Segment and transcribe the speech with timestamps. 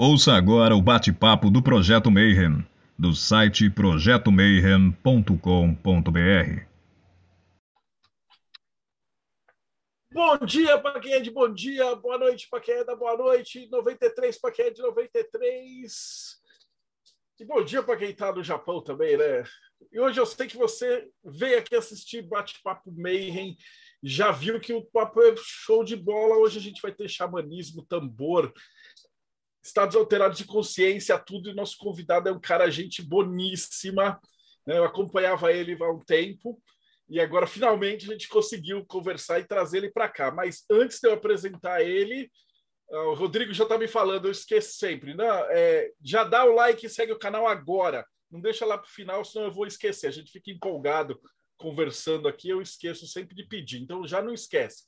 [0.00, 2.64] Ouça agora o bate-papo do Projeto Mayhem,
[2.96, 6.62] do site projetomayhem.com.br.
[10.12, 13.16] Bom dia para quem é de bom dia, boa noite para quem é da boa
[13.16, 16.38] noite, 93 para quem é de 93.
[17.40, 19.42] E bom dia para quem está no Japão também, né?
[19.92, 23.56] E hoje eu sei que você veio aqui assistir Bate-Papo Mayhem,
[24.00, 26.36] já viu que o papo é show de bola.
[26.36, 28.52] Hoje a gente vai ter xamanismo, tambor,
[29.68, 31.50] estados alterados de consciência, tudo.
[31.50, 34.20] E nosso convidado é um cara, gente boníssima.
[34.66, 34.78] Né?
[34.78, 36.60] Eu acompanhava ele há um tempo
[37.08, 40.30] e agora finalmente a gente conseguiu conversar e trazer ele para cá.
[40.30, 42.30] Mas antes de eu apresentar ele,
[42.90, 45.14] ah, o Rodrigo já está me falando, eu esqueço sempre.
[45.14, 48.06] Não, é, já dá o like e segue o canal agora.
[48.30, 50.08] Não deixa lá para o final, senão eu vou esquecer.
[50.08, 51.18] A gente fica empolgado
[51.56, 53.82] conversando aqui, eu esqueço sempre de pedir.
[53.82, 54.84] Então já não esquece.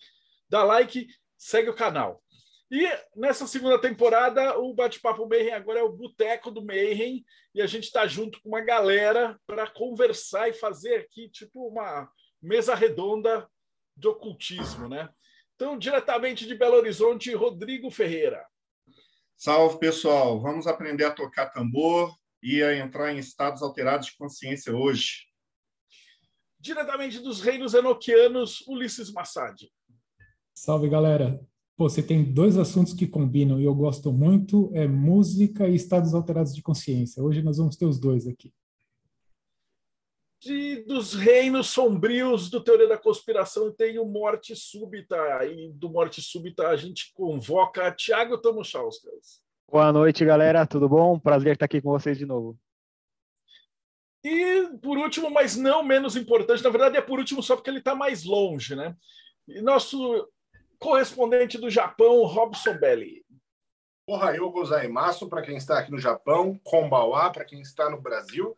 [0.49, 2.23] Dá like, segue o canal.
[2.71, 7.67] E nessa segunda temporada, o Bate-Papo Mayhem agora é o Boteco do Mayhem, e a
[7.67, 12.09] gente está junto com uma galera para conversar e fazer aqui, tipo, uma
[12.41, 13.49] mesa redonda
[13.97, 15.11] de ocultismo, né?
[15.57, 18.47] Então, diretamente de Belo Horizonte, Rodrigo Ferreira.
[19.37, 20.41] Salve, pessoal!
[20.41, 25.27] Vamos aprender a tocar tambor e a entrar em estados alterados de consciência hoje.
[26.59, 29.57] Diretamente dos reinos enoquianos, Ulisses Massad.
[30.55, 31.41] Salve, galera!
[31.81, 36.13] Pô, você tem dois assuntos que combinam e eu gosto muito, é música e estados
[36.13, 37.23] alterados de consciência.
[37.23, 38.53] Hoje nós vamos ter os dois aqui.
[40.43, 46.21] De, dos reinos sombrios do Teoria da Conspiração tem o Morte Súbita, e do Morte
[46.21, 49.41] Súbita a gente convoca Tiago Tomuchauskas.
[49.67, 51.19] Boa noite, galera, tudo bom?
[51.19, 52.59] Prazer estar aqui com vocês de novo.
[54.23, 57.79] E por último, mas não menos importante, na verdade é por último só porque ele
[57.79, 58.95] está mais longe, né?
[59.49, 60.29] E nosso
[60.81, 63.25] correspondente do Japão, Robson Belli.
[64.07, 68.57] Ohayou gozaimasu para quem está aqui no Japão, Kombawa para quem está no Brasil.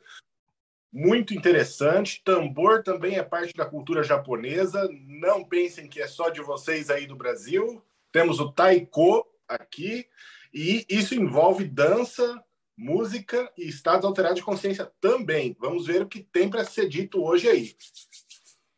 [0.90, 2.22] Muito interessante.
[2.24, 4.88] Tambor também é parte da cultura japonesa.
[4.92, 7.84] Não pensem que é só de vocês aí do Brasil.
[8.12, 10.06] Temos o taiko aqui
[10.54, 12.42] e isso envolve dança,
[12.76, 15.56] música e estados alterados de consciência também.
[15.58, 17.74] Vamos ver o que tem para ser dito hoje aí.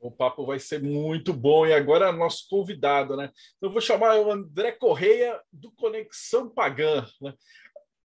[0.04, 1.66] O papo vai ser muito bom.
[1.66, 3.30] E agora, nosso convidado, né?
[3.60, 7.06] Eu vou chamar o André Correia, do Conexão Pagã.
[7.22, 7.32] Né?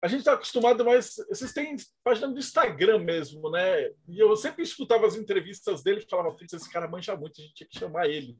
[0.01, 3.85] A gente está acostumado, mas vocês têm página do Instagram mesmo, né?
[4.07, 7.53] E eu sempre escutava as entrevistas dele e falava: esse cara mancha muito, a gente
[7.53, 8.35] tinha que chamar ele.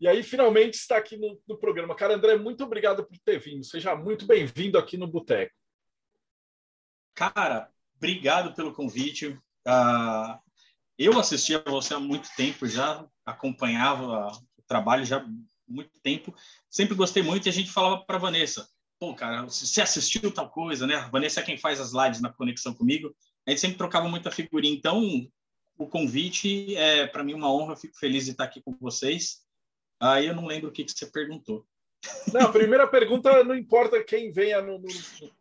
[0.00, 1.94] E aí, finalmente, está aqui no, no programa.
[1.94, 3.62] Cara, André, muito obrigado por ter vindo.
[3.62, 5.54] Seja muito bem-vindo aqui no Boteco.
[7.14, 9.38] Cara, obrigado pelo convite.
[9.68, 10.51] Uh,
[11.04, 15.26] eu assistia você há muito tempo já, acompanhava o trabalho já há
[15.66, 16.34] muito tempo,
[16.70, 18.68] sempre gostei muito e a gente falava para Vanessa,
[18.98, 20.96] pô, cara, você assistiu tal coisa, né?
[20.96, 23.14] A Vanessa é quem faz as lives na conexão comigo,
[23.46, 25.02] a gente sempre trocava muita figurinha, então
[25.78, 29.42] o convite é para mim uma honra, fico feliz de estar aqui com vocês.
[30.00, 31.66] Aí eu não lembro o que, que você perguntou.
[32.32, 34.88] Não, a primeira pergunta não importa quem venha no, no,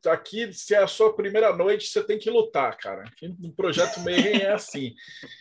[0.05, 3.03] aqui, se é a sua primeira noite, você tem que lutar, cara.
[3.39, 4.93] No projeto Mayhem é assim.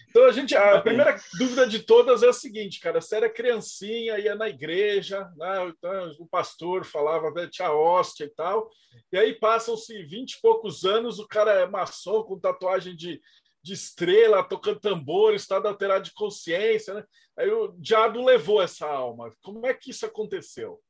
[0.08, 4.18] Então a gente, a primeira dúvida de todas é a seguinte, cara, você era criancinha,
[4.18, 8.70] ia na igreja, né, então, o pastor falava tia hóstia e tal,
[9.12, 13.20] e aí passam-se vinte e poucos anos, o cara é maçom com tatuagem de,
[13.62, 17.04] de estrela, tocando tambor, estado alterado de consciência, né?
[17.36, 19.30] Aí o diabo levou essa alma.
[19.42, 20.80] Como é que isso aconteceu?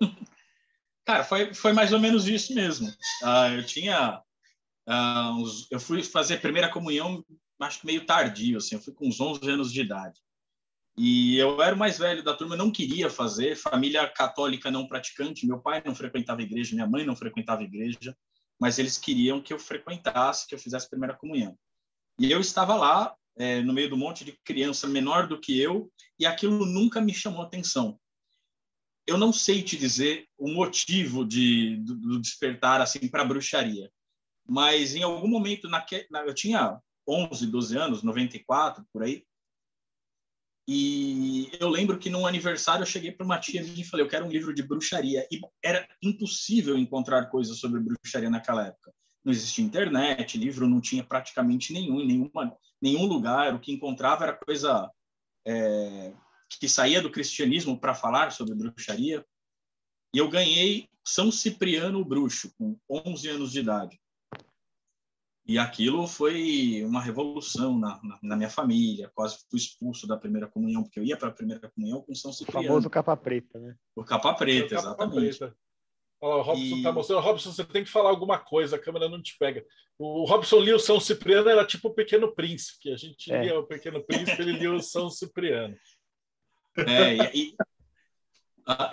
[1.04, 2.88] Cara, foi, foi mais ou menos isso mesmo.
[3.22, 4.22] Uh, eu tinha.
[4.88, 7.24] Uh, uns, eu fui fazer a primeira comunhão,
[7.60, 10.20] acho que meio tardio, assim, eu fui com uns 11 anos de idade.
[10.96, 15.46] E eu era o mais velho da turma, não queria fazer, família católica não praticante,
[15.46, 18.16] meu pai não frequentava igreja, minha mãe não frequentava igreja,
[18.60, 21.58] mas eles queriam que eu frequentasse, que eu fizesse a primeira comunhão.
[22.18, 25.90] E eu estava lá, é, no meio do monte de criança menor do que eu,
[26.18, 27.98] e aquilo nunca me chamou atenção
[29.06, 33.90] eu não sei te dizer o motivo de, do, do despertar assim para bruxaria,
[34.46, 39.24] mas em algum momento naque, na, eu tinha 11, 12 anos, 94 por aí,
[40.66, 44.24] e eu lembro que num aniversário eu cheguei para uma tia e falei: eu quero
[44.24, 45.26] um livro de bruxaria.
[45.30, 48.92] E era impossível encontrar coisas sobre bruxaria naquela época.
[49.22, 53.54] Não existia internet, livro não tinha praticamente nenhum, em nenhuma, nenhum lugar.
[53.54, 54.90] O que encontrava era coisa
[55.46, 56.14] é,
[56.58, 59.24] que saía do cristianismo para falar sobre bruxaria.
[60.14, 64.00] E eu ganhei São Cipriano o Bruxo, com 11 anos de idade.
[65.46, 69.10] E aquilo foi uma revolução na, na, na, minha família.
[69.14, 72.32] Quase fui expulso da primeira comunhão, porque eu ia para a primeira comunhão com São
[72.32, 72.64] Cipriano.
[72.64, 73.76] O famoso capa preta, né?
[73.94, 75.38] O capa preta, o exatamente.
[75.38, 75.56] Capa preta.
[76.22, 77.20] Olha lá, o Robson E- tá mostrando.
[77.20, 79.62] Robson, você tem que falar alguma coisa, a câmera não te pega.
[79.98, 82.90] O Robson lia o São Cipriano, era tipo o Pequeno Príncipe.
[82.90, 83.42] A gente É.
[83.42, 85.76] lia o Pequeno Príncipe, ele lia o São Cipriano.
[86.76, 87.54] É, e,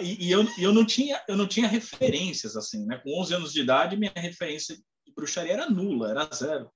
[0.01, 2.97] e- e- eu, eu não tinha eu não tinha referências assim, né?
[2.97, 6.69] Com 11 anos de idade, minha referência de bruxaria era nula, era zero.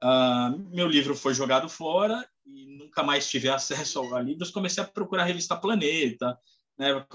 [0.00, 4.50] Ah, meu livro foi jogado fora e nunca mais tive acesso a livros.
[4.50, 6.36] Comecei a procurar a revista Planeta,
[6.78, 7.06] né?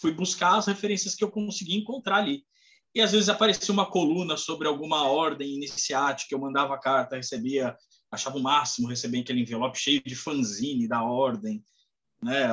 [0.00, 2.44] Fui buscar as referências que eu consegui encontrar ali.
[2.94, 7.76] E às vezes aparecia uma coluna sobre alguma ordem iniciática, eu mandava carta, recebia,
[8.10, 11.62] achava o máximo receber aquele envelope cheio de fanzine da ordem,
[12.26, 12.46] né?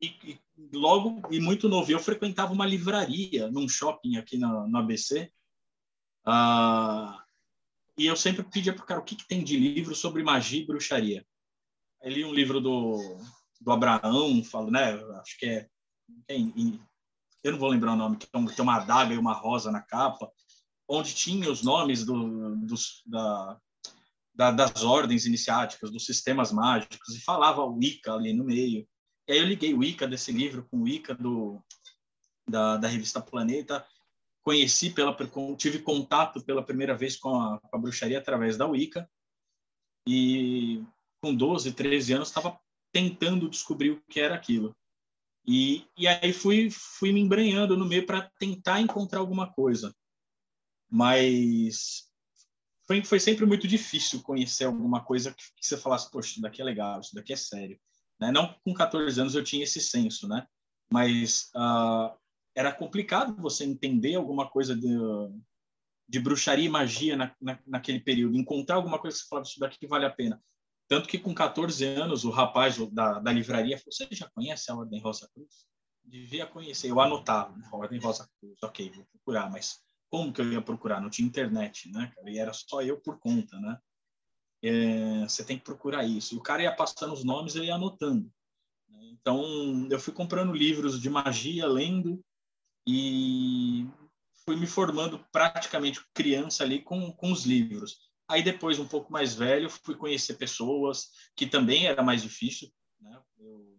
[0.00, 0.38] E, e
[0.72, 5.30] logo, e muito novo, eu frequentava uma livraria num shopping aqui na, no ABC.
[6.24, 7.22] Ah,
[7.96, 10.60] e eu sempre pedia para o cara o que, que tem de livro sobre magia
[10.62, 11.26] e bruxaria.
[12.02, 12.96] Aí li um livro do,
[13.60, 14.92] do Abraão, falo, né?
[15.20, 15.68] Acho que é,
[16.28, 16.80] em-
[17.42, 20.30] eu não vou lembrar o nome, que tem uma adaga e uma rosa na capa,
[20.86, 23.58] onde tinha os nomes do, dos, da,
[24.34, 28.86] da- das ordens iniciáticas, dos sistemas mágicos, e falava o Wicca ali no meio.
[29.28, 31.62] E aí eu liguei o Wicca desse livro com o Wicca do,
[32.48, 33.86] da, da revista Planeta,
[34.42, 35.14] conheci pela
[35.54, 39.08] tive contato pela primeira vez com a, com a bruxaria através da Wicca
[40.08, 40.82] e
[41.20, 42.58] com 12, 13 anos estava
[42.90, 44.74] tentando descobrir o que era aquilo.
[45.46, 49.94] E, e aí fui fui me embranhando no meio para tentar encontrar alguma coisa.
[50.90, 52.10] Mas
[52.86, 56.62] foi, foi sempre muito difícil conhecer alguma coisa que, que você falasse, poxa, isso daqui
[56.62, 57.78] é legal, isso daqui é sério.
[58.20, 58.30] Né?
[58.32, 60.46] Não com 14 anos eu tinha esse senso, né?
[60.90, 62.16] Mas ah,
[62.54, 64.96] era complicado você entender alguma coisa de,
[66.08, 69.60] de bruxaria e magia na, na, naquele período, encontrar alguma coisa que você falava, isso
[69.60, 70.42] daqui vale a pena.
[70.88, 74.74] Tanto que com 14 anos, o rapaz da, da livraria falou, você já conhece a
[74.74, 75.66] Ordem Rosa Cruz?
[76.02, 76.90] Devia conhecer.
[76.90, 77.68] Eu anotava, né?
[77.70, 79.76] Ordem Rosa Cruz, ok, vou procurar, mas
[80.10, 81.00] como que eu ia procurar?
[81.00, 82.10] Não tinha internet, né?
[82.26, 83.78] E era só eu por conta, né?
[84.62, 86.34] É, você tem que procurar isso.
[86.34, 88.30] E o cara ia passando os nomes, eu ia anotando.
[88.88, 88.98] né?
[89.12, 92.22] Então, eu fui comprando livros de magia, lendo,
[92.86, 93.86] e
[94.44, 98.08] fui me formando praticamente criança ali com, com os livros.
[98.26, 102.70] Aí depois, um pouco mais velho, fui conhecer pessoas, que também era mais difícil.
[103.00, 103.20] Né?
[103.38, 103.78] Eu,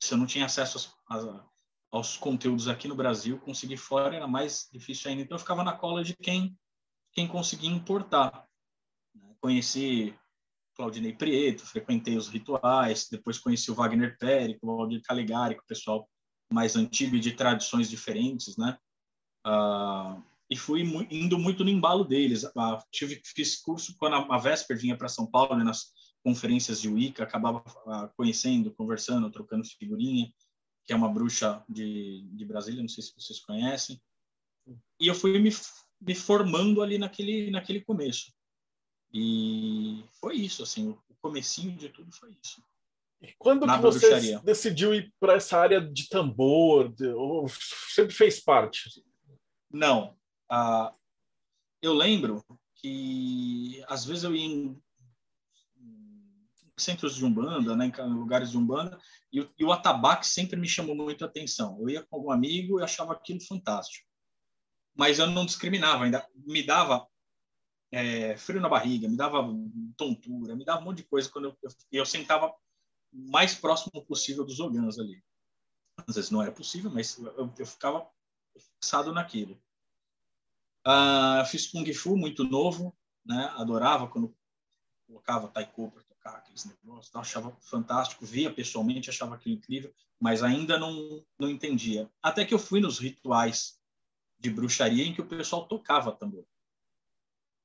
[0.00, 1.42] se eu não tinha acesso aos,
[1.90, 5.22] aos conteúdos aqui no Brasil, conseguir fora era mais difícil ainda.
[5.22, 6.56] Então, eu ficava na cola de quem,
[7.12, 8.46] quem conseguia importar.
[9.42, 10.14] Conheci
[10.76, 16.08] Claudinei Prieto, frequentei os rituais, depois conheci o Wagner Périco, o Aldir Caligari, o pessoal
[16.50, 18.78] mais antigo e de tradições diferentes, né?
[19.44, 22.44] Ah, e fui mu- indo muito no embalo deles.
[22.56, 25.92] Ah, tive fiz curso quando a, a Vesper vinha para São Paulo, né, nas
[26.22, 30.32] conferências de Wicca, acabava ah, conhecendo, conversando, trocando figurinha,
[30.84, 34.00] que é uma bruxa de, de Brasília, não sei se vocês conhecem.
[35.00, 35.50] E eu fui me,
[36.00, 38.32] me formando ali naquele naquele começo.
[39.12, 42.62] E foi isso, assim, o comecinho de tudo foi isso.
[43.20, 44.40] E quando Na que você bruxaria.
[44.40, 46.88] decidiu ir para essa área de tambor?
[46.92, 49.04] de- ou sempre fez parte?
[49.70, 50.16] Não.
[50.50, 50.92] Ah,
[51.80, 52.44] eu lembro
[52.76, 54.82] que às vezes eu ia em
[56.76, 58.98] centros de umbanda, né, em lugares de umbanda,
[59.32, 61.78] e, o- e o atabaque sempre me chamou muito a atenção.
[61.80, 64.08] Eu ia com algum amigo e achava aquilo fantástico,
[64.96, 66.04] mas eu não discriminava.
[66.04, 67.06] Ainda me dava
[67.92, 69.46] é, frio na barriga, me dava
[69.96, 72.52] tontura, me dava um monte de coisa quando eu, eu, eu sentava
[73.12, 75.22] mais próximo possível dos orgãos ali.
[76.08, 78.10] Às vezes não era possível, mas eu, eu ficava
[78.58, 79.60] fixado naquilo.
[80.84, 83.52] Ah, fiz Kung Fu muito novo, né?
[83.56, 84.34] Adorava quando
[85.06, 90.42] colocava taiko para tocar aqueles negócios, tal, achava fantástico, via pessoalmente, achava aquilo incrível, mas
[90.42, 92.10] ainda não, não entendia.
[92.22, 93.78] Até que eu fui nos rituais
[94.38, 96.46] de bruxaria em que o pessoal tocava tambor.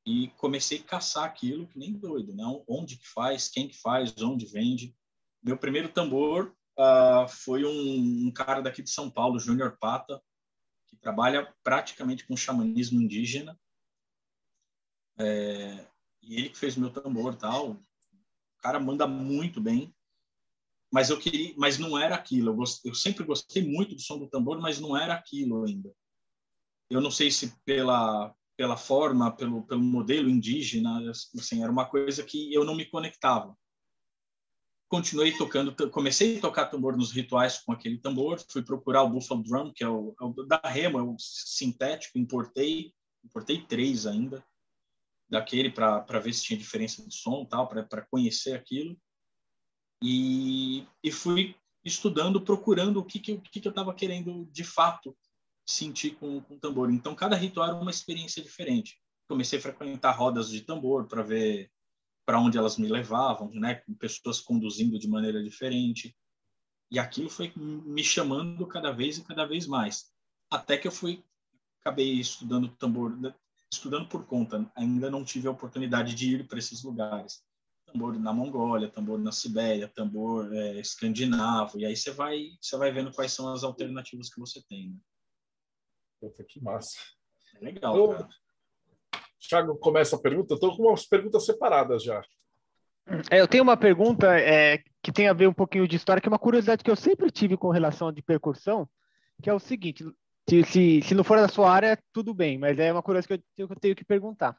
[0.08, 2.46] E comecei a caçar aquilo que nem doido, né?
[2.66, 4.96] Onde que faz, quem que faz, onde vende.
[5.44, 10.24] Meu primeiro tambor ah, foi um, um cara daqui de São Paulo, Júnior Pata,
[10.88, 13.60] que trabalha praticamente com xamanismo indígena.
[15.20, 15.86] É,
[16.22, 17.72] e ele que fez meu tambor tal.
[17.72, 17.82] O
[18.60, 19.94] cara manda muito bem.
[20.90, 22.54] Mas eu queria, mas não era aquilo.
[22.54, 25.94] Eu, eu sempre gostei muito do som do tambor, mas não era aquilo ainda.
[26.90, 32.24] Eu não sei se pela pela forma, pelo pelo modelo indígena, assim, era uma coisa
[32.24, 33.56] que eu não me conectava
[34.88, 39.44] continuei tocando, comecei a tocar tambor nos rituais com aquele tambor, fui procurar o Buffalo
[39.44, 44.46] Drum, que é o, é o da Remo, é o sintético, importei, importei três ainda,
[45.30, 48.98] daquele para ver se tinha diferença de som tal, para conhecer aquilo.
[50.02, 54.64] E, e fui estudando, procurando o que, que, o que, que eu estava querendo de
[54.64, 55.18] fato
[55.68, 56.90] sentir com, com o tambor.
[56.90, 58.98] Então, cada ritual era uma experiência diferente.
[59.28, 61.70] Comecei a frequentar rodas de tambor para ver
[62.26, 63.76] para onde elas me levavam, né?
[63.76, 66.16] Com pessoas conduzindo de maneira diferente.
[66.90, 70.12] E aquilo foi me chamando cada vez e cada vez mais.
[70.50, 71.24] Até que eu fui,
[71.82, 73.18] acabei estudando tambor,
[73.72, 74.70] estudando por conta.
[74.76, 77.44] Ainda não tive a oportunidade de ir para esses lugares.
[77.86, 81.80] Tambor na Mongólia, tambor na Sibéria, tambor é, escandinavo.
[81.80, 84.90] E aí você vai, você vai vendo quais são as alternativas que você tem.
[84.90, 84.98] Né?
[86.20, 86.98] Puta, que massa.
[87.56, 88.28] É legal, Eu- cara.
[89.40, 90.56] Thiago começa a pergunta.
[90.56, 92.22] Estou com umas perguntas separadas já.
[93.32, 96.28] É, eu tenho uma pergunta é, que tem a ver um pouquinho de história, que
[96.28, 98.90] é uma curiosidade que eu sempre tive com relação de percussão,
[99.42, 100.04] que é o seguinte:
[100.50, 103.62] se, se, se não for da sua área, tudo bem, mas é uma curiosidade que
[103.64, 104.58] eu, que eu tenho que perguntar.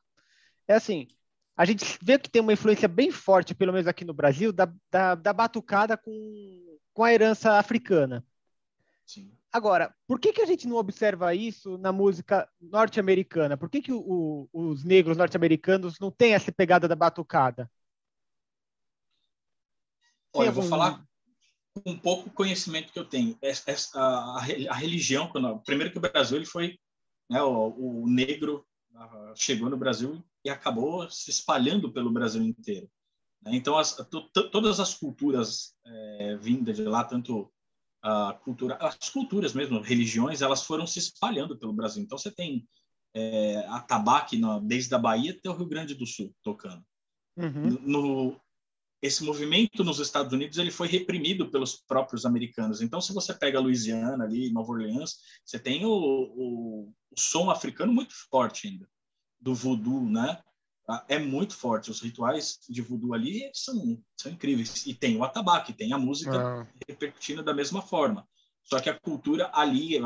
[0.66, 1.08] É assim,
[1.54, 4.72] a gente vê que tem uma influência bem forte, pelo menos aqui no Brasil, da,
[4.90, 8.24] da, da batucada com, com a herança africana.
[9.04, 9.37] Sim.
[9.52, 13.56] Agora, por que, que a gente não observa isso na música norte-americana?
[13.56, 17.70] Por que, que o- o- os negros norte-americanos não têm essa pegada da batucada?
[20.34, 21.02] Olha, eu vou falar
[21.74, 23.38] com um pouco conhecimento que eu tenho.
[23.40, 26.78] Essa, essa- a, a religião, quando, primeiro que o Brasil ele foi,
[27.30, 32.88] né, o, o negro ah, chegou no Brasil e acabou se espalhando pelo Brasil inteiro.
[33.42, 33.52] né?
[33.54, 37.50] Então, as, to- to- todas as culturas eh, vindas de lá, tanto
[38.44, 42.02] cultura, as culturas mesmo, religiões, elas foram se espalhando pelo Brasil.
[42.02, 42.66] Então, você tem
[43.14, 46.84] eh, atabaque na- desde a Bahia até o Rio Grande do Sul tocando
[47.36, 47.78] Uhum.
[47.82, 48.40] no
[49.00, 52.82] esse movimento nos Estados Unidos ele foi reprimido pelos próprios americanos.
[52.82, 57.48] Então, se você pega a Louisiana ali, Nova Orleans, você tem o, o, o som
[57.48, 58.88] africano muito forte ainda
[59.40, 60.42] do voodoo, né?
[60.88, 61.90] Ah, É muito forte.
[61.90, 64.86] Os rituais de voodoo ali são, são incríveis.
[64.86, 68.26] E tem o atabaque, tem a música Ah, repercutindo da mesma forma.
[68.64, 69.98] Só que a cultura ali,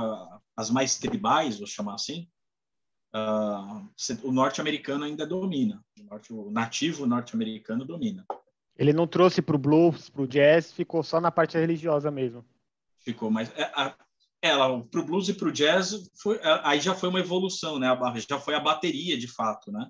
[0.57, 2.29] as mais tribais, vou chamar assim,
[3.97, 5.85] cê- o norte-americano ainda domina.
[6.01, 8.25] O, norte- o nativo norte-americano domina.
[8.77, 12.45] Ele não trouxe para o blues, para o jazz, ficou só na parte religiosa mesmo.
[13.01, 13.51] Ficou mais.
[13.57, 13.97] É, a-
[14.41, 17.89] ela, pro blues e pro jazz, foi, aí já foi uma evolução, né?
[18.29, 19.89] Já foi a bateria, de fato, né?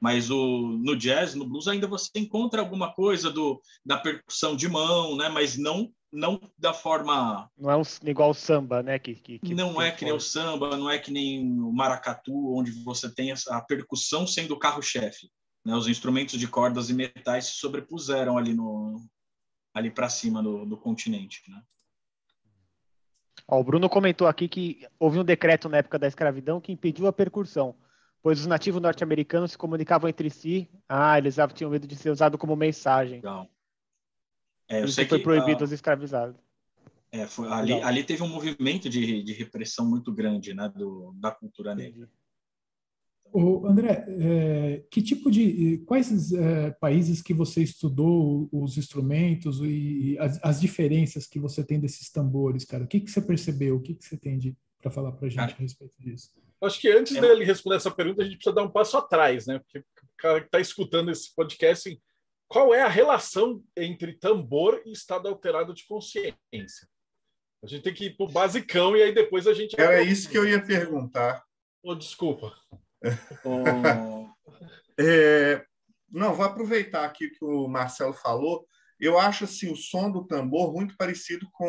[0.00, 4.68] Mas o, no jazz, no blues, ainda você encontra alguma coisa do, da percussão de
[4.68, 5.28] mão, né?
[5.28, 7.50] Mas não, não da forma.
[7.58, 8.98] Não é um, igual o samba, né?
[8.98, 12.54] Que, que, que- não é que nem o samba, não é que nem o maracatu,
[12.54, 15.28] onde você tem a percussão sendo o carro-chefe.
[15.64, 15.74] Né?
[15.74, 19.00] Os instrumentos de cordas e metais se sobrepuseram ali no
[19.74, 21.60] ali para cima do, do continente, né?
[23.46, 27.06] Ó, o Bruno comentou aqui que houve um decreto na época da escravidão que impediu
[27.06, 27.74] a percussão,
[28.22, 30.68] pois os nativos norte-americanos se comunicavam entre si.
[30.88, 33.16] Ah, eles tinham medo de ser usado como mensagem.
[33.16, 33.48] Legal.
[34.68, 36.36] É, eu Isso sei foi que, proibido ah, aos escravizados.
[37.10, 41.30] É, foi, ali, ali teve um movimento de, de repressão muito grande né, do, da
[41.30, 42.08] cultura negra.
[43.32, 50.16] Ô, André, é, que tipo de quais é, países que você estudou os instrumentos e
[50.18, 52.84] as, as diferenças que você tem desses tambores, cara?
[52.84, 53.76] O que que você percebeu?
[53.76, 56.30] O que que você tem para falar para a gente Cara, a respeito disso?
[56.62, 57.20] Acho que antes É.
[57.20, 59.58] dele responder essa pergunta, a gente precisa dar um passo atrás, né?
[59.60, 59.84] Porque o
[60.16, 62.00] cara que está escutando esse podcast, assim,
[62.48, 66.88] qual é a relação entre tambor e estado alterado de consciência?
[67.62, 69.78] A gente tem que ir para o basicão e aí depois a gente.
[69.80, 71.42] Era isso que eu ia perguntar.
[71.82, 72.54] Oh, desculpa.
[73.44, 74.28] O-
[75.00, 75.64] É,
[76.10, 78.66] não, vou aproveitar aqui que o Marcelo falou.
[78.98, 81.64] Eu acho assim, o som do tambor muito parecido com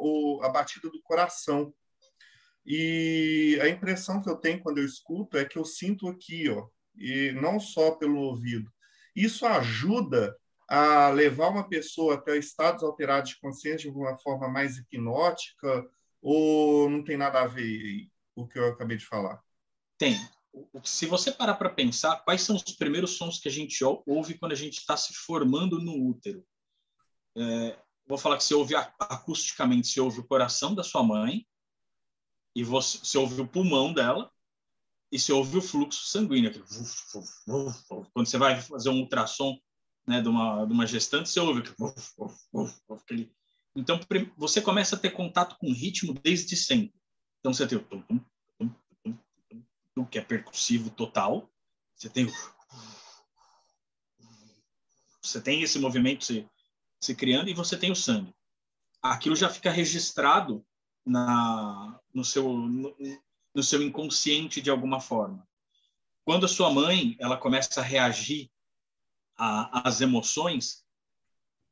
[0.00, 1.74] o- a batida do coração.
[2.66, 6.66] E a impressão que eu tenho quando eu escuto é que eu sinto aqui, ó,
[6.96, 8.70] e não só pelo ouvido.
[9.14, 10.36] Isso ajuda
[10.68, 15.86] a levar uma pessoa até estados alterados de consciência de uma forma mais hipnótica
[16.22, 19.42] ou não tem nada a ver o que eu acabei de falar?
[19.98, 20.16] tem.
[20.84, 24.38] Se você parar para pensar, quais são os primeiros sons que a gente ou- ouve
[24.38, 26.44] quando a gente está se formando no útero?
[27.36, 31.46] É, vou falar que você ouve acusticamente, você ouve o coração da sua mãe,
[32.54, 34.30] e você, você ouve o pulmão dela,
[35.10, 36.50] e você ouve o fluxo sanguíneo.
[36.50, 38.10] aquele vuf, vuf, vuf.
[38.12, 39.58] Quando você vai fazer um ultrassom
[40.06, 41.62] né, de, uma, de uma gestante, você ouve
[42.90, 43.32] aquele.
[43.76, 43.98] Então,
[44.36, 46.94] você começa a ter contato com o ritmo desde sempre.
[47.40, 48.20] Então, você tem o tum, tum,
[48.58, 49.18] tum, tum,
[49.48, 51.48] tum, tum, que é percussivo total.
[51.96, 52.26] Você tem.
[55.22, 56.48] Você tem esse movimento se,
[57.00, 58.34] se criando e você tem o sangue.
[59.02, 60.64] Aquilo já fica registrado
[61.04, 62.96] na, no, seu, no,
[63.54, 65.46] no seu inconsciente de alguma forma.
[66.24, 68.50] Quando a sua mãe ela começa a reagir
[69.36, 70.84] às emoções,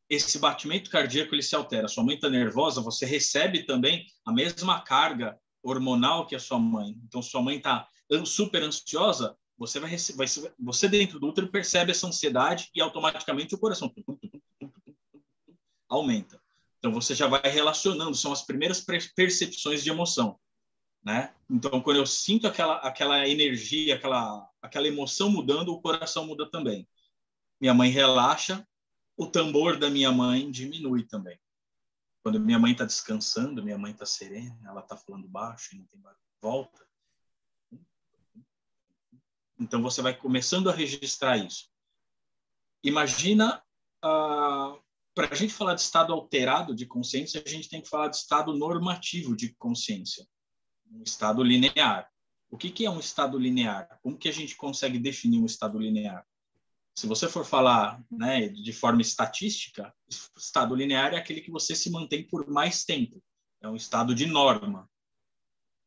[0.08, 1.88] esse batimento cardíaco ele se altera.
[1.88, 6.94] Sua mãe está nervosa, você recebe também a mesma carga hormonal que a sua mãe.
[7.04, 7.88] Então, sua mãe está
[8.26, 10.26] super ansiosa, você vai, vai
[10.58, 13.90] você dentro do útero percebe essa ansiedade e automaticamente o coração
[15.88, 16.41] aumenta.
[16.82, 18.84] Então você já vai relacionando, são as primeiras
[19.14, 20.36] percepções de emoção,
[21.00, 21.32] né?
[21.48, 26.88] Então quando eu sinto aquela aquela energia, aquela aquela emoção mudando, o coração muda também.
[27.60, 28.66] Minha mãe relaxa,
[29.16, 31.38] o tambor da minha mãe diminui também.
[32.20, 36.02] Quando minha mãe está descansando, minha mãe está serena, ela está falando baixo, não tem
[36.40, 36.84] volta.
[39.56, 41.70] Então você vai começando a registrar isso.
[42.82, 43.62] Imagina,
[44.02, 44.76] ah,
[45.14, 48.16] para a gente falar de estado alterado de consciência, a gente tem que falar de
[48.16, 50.26] estado normativo de consciência,
[50.90, 52.08] um estado linear.
[52.50, 53.98] O que, que é um estado linear?
[54.02, 56.26] Como que a gente consegue definir um estado linear?
[56.94, 59.94] Se você for falar né, de forma estatística,
[60.36, 63.22] estado linear é aquele que você se mantém por mais tempo.
[63.62, 64.90] É um estado de norma.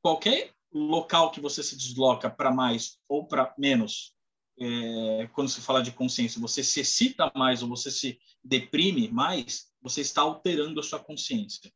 [0.02, 4.15] Qualquer local que você se desloca para mais ou para menos,
[4.58, 9.72] é, quando se fala de consciência, você se excita mais ou você se deprime mais,
[9.82, 11.72] você está alterando a sua consciência.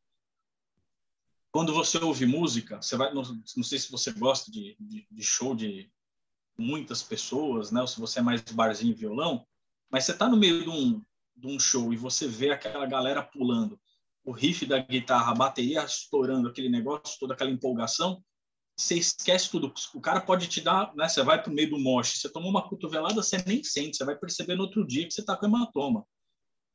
[1.52, 3.22] Quando você ouve música, você vai, não,
[3.56, 5.90] não sei se você gosta de, de, de, show de
[6.56, 7.80] muitas pessoas, né?
[7.80, 9.44] Ou se você é mais barzinho e violão,
[9.90, 11.04] mas você está no meio de um,
[11.36, 13.80] de um show e você vê aquela galera pulando,
[14.24, 18.22] o riff da guitarra, a bateria estourando, aquele negócio, toda aquela empolgação,
[18.80, 19.72] você esquece tudo.
[19.94, 21.08] O cara pode te dar, né?
[21.08, 24.04] Você vai para o meio do moche, você tomou uma cotovelada, você nem sente, você
[24.04, 26.06] vai perceber no outro dia que você está com hematoma.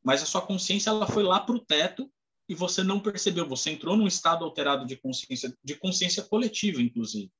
[0.04, 2.12] Mas a sua consciência ela foi lá para o teto
[2.48, 3.48] e você não percebeu.
[3.50, 7.32] Você entrou num estado alterado de consciência, de consciência coletiva, inclusive.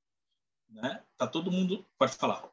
[0.68, 1.00] Né?
[1.16, 1.86] Tá todo mundo.
[1.96, 2.50] Pode falar.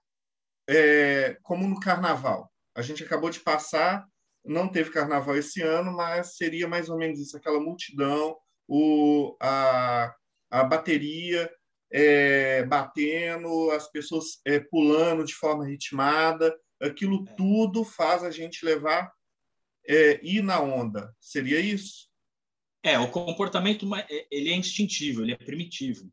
[0.70, 2.52] É, como no carnaval.
[2.76, 4.08] A gente acabou de passar,
[4.46, 10.16] não teve carnaval esse ano, mas seria mais ou menos isso: aquela multidão, o, a,
[10.52, 11.52] a bateria
[11.94, 17.34] é, batendo, as pessoas é, pulando de forma ritmada, aquilo é.
[17.36, 19.14] tudo faz a gente levar
[19.88, 21.16] é, ir na onda.
[21.20, 22.10] Seria isso?
[22.82, 26.12] É, o comportamento é, ele é instintivo, ele é primitivo.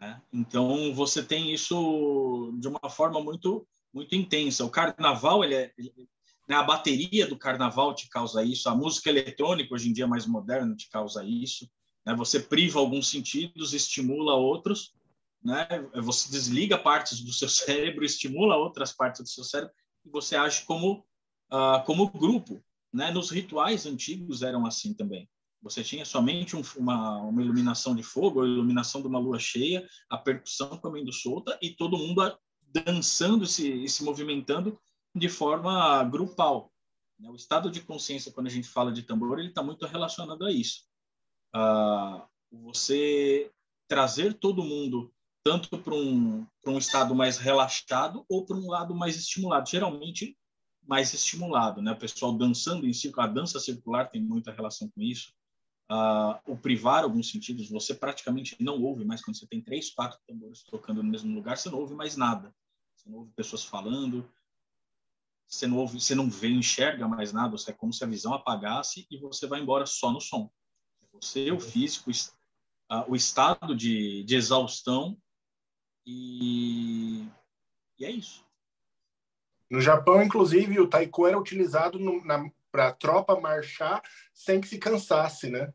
[0.00, 0.20] Né?
[0.32, 4.62] Então você tem isso de uma forma muito muito intensa.
[4.62, 6.06] O carnaval, ele é, ele,
[6.46, 10.26] né, a bateria do carnaval te causa isso, a música eletrônica hoje em dia mais
[10.26, 11.66] moderna te causa isso.
[12.06, 12.14] Né?
[12.14, 14.94] Você priva alguns sentidos, estimula outros,
[15.42, 15.66] né?
[15.96, 20.64] Você desliga partes do seu cérebro, estimula outras partes do seu cérebro e você age
[20.64, 21.04] como
[21.52, 23.10] uh, como grupo, né?
[23.10, 25.28] Nos rituais antigos eram assim também.
[25.62, 29.86] Você tinha somente um, uma, uma iluminação de fogo, a iluminação de uma lua cheia,
[30.08, 32.22] a percussão comendo solta e todo mundo
[32.84, 34.78] dançando se, e se movimentando
[35.14, 36.72] de forma grupal.
[37.18, 37.28] Né?
[37.30, 40.52] O estado de consciência, quando a gente fala de tambor, ele está muito relacionado a
[40.52, 40.82] isso.
[41.56, 43.50] Uh, você
[43.88, 45.10] trazer todo mundo
[45.42, 49.70] tanto para um, um estado mais relaxado ou para um lado mais estimulado.
[49.70, 50.36] Geralmente,
[50.86, 51.92] mais estimulado, né?
[51.92, 55.32] O pessoal dançando em círculo, a dança circular tem muita relação com isso.
[55.88, 60.18] Uh, o privar alguns sentidos, você praticamente não ouve mais quando você tem três, quatro
[60.26, 62.52] tambores tocando no mesmo lugar, você não ouve mais nada.
[62.96, 64.28] Você não ouve pessoas falando,
[65.46, 69.06] você não ouve, você não vê, enxerga mais nada, é como se a visão apagasse
[69.08, 70.50] e você vai embora só no som.
[71.56, 75.16] O físico, uh, o estado de, de exaustão
[76.06, 77.26] e,
[77.98, 78.46] e é isso.
[79.68, 81.98] No Japão, inclusive, o taiko era utilizado
[82.70, 84.00] para a tropa marchar
[84.32, 85.72] sem que se cansasse, né?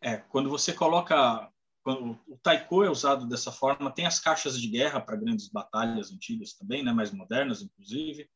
[0.00, 1.50] É, quando você coloca.
[1.82, 6.12] Quando o taiko é usado dessa forma, tem as caixas de guerra para grandes batalhas
[6.12, 8.28] antigas também, né, mais modernas, inclusive.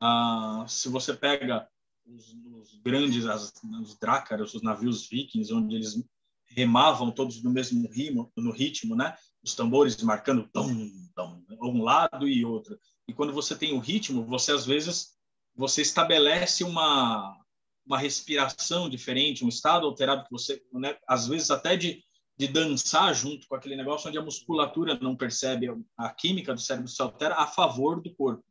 [0.00, 1.68] Ah, se você pega
[2.06, 6.02] os, os grandes, as, os drácaras, os navios vikings, onde eles
[6.46, 9.16] remavam todos no mesmo ritmo, no ritmo, né?
[9.42, 10.68] Os tambores marcando tom,
[11.14, 12.78] tom, um lado e outro.
[13.08, 15.16] E quando você tem o ritmo, você às vezes
[15.54, 17.38] você estabelece uma
[17.86, 22.02] uma respiração diferente, um estado alterado que você, né, às vezes até de,
[22.36, 26.88] de dançar junto com aquele negócio onde a musculatura não percebe a química do cérebro
[26.88, 28.44] se altera a favor do corpo.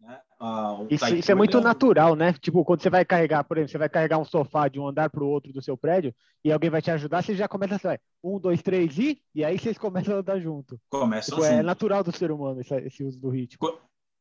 [0.00, 0.20] Né?
[0.38, 2.32] Ah, isso, isso, é muito natural, né?
[2.34, 5.08] Tipo, quando você vai carregar, por exemplo, você vai carregar um sofá de um andar
[5.08, 7.98] para o outro do seu prédio e alguém vai te ajudar, você já começa assim,
[8.22, 10.78] um, dois, três e, e aí vocês começam a andar junto.
[10.90, 13.58] Começam tipo, É natural do ser humano esse, esse, uso do ritmo.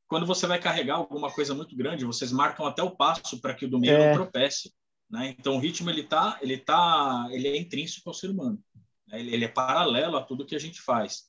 [0.08, 3.66] Quando você vai carregar alguma coisa muito grande, vocês marcam até o passo para que
[3.66, 4.08] o do meio é.
[4.08, 4.72] não tropece.
[5.10, 5.36] Né?
[5.38, 8.60] Então, o ritmo ele tá, ele tá, ele é intrínseco ao ser humano.
[9.08, 9.20] Né?
[9.20, 11.24] Ele, ele, é paralelo a tudo que a gente faz.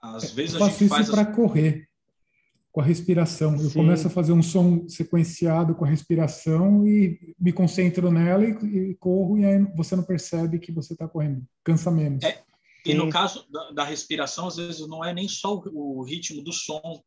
[0.00, 1.36] Às vezes Eu a gente faz para as...
[1.36, 1.89] correr
[2.72, 3.52] com a respiração.
[3.54, 3.80] Eu Sim.
[3.80, 8.94] começo a fazer um som sequenciado com a respiração e me concentro nela e, e
[8.94, 11.44] corro, e aí você não percebe que você está correndo.
[11.64, 12.22] Cansa menos.
[12.22, 12.42] É,
[12.86, 16.42] E no caso da, da, respiração, às vezes não é nem só o, o ritmo
[16.42, 17.02] do som,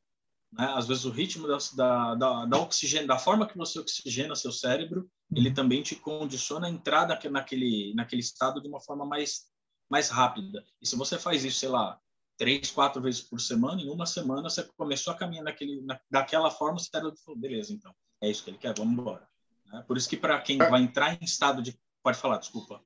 [0.52, 0.72] né?
[0.76, 4.52] Às vezes o ritmo da, da, da, da oxigênio, da forma que você oxigena seu
[4.52, 5.56] cérebro, ele uhum.
[5.56, 9.46] também te condiciona a entrar naquele, naquele estado de uma forma mais,
[9.90, 10.64] mais rápida.
[10.82, 12.00] E se você faz isso, sei lá,
[12.38, 16.50] três, quatro vezes por semana, em uma semana você começou a caminhar naquele, na, daquela
[16.52, 19.28] forma, o cérebro falou, beleza, então, é isso que ele quer, vamos embora.
[19.66, 19.84] Né?
[19.88, 21.78] Por isso que para quem vai entrar em estado de...
[22.02, 22.84] Pode falar, desculpa.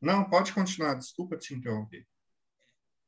[0.00, 2.06] Não, pode continuar, desculpa te interromper.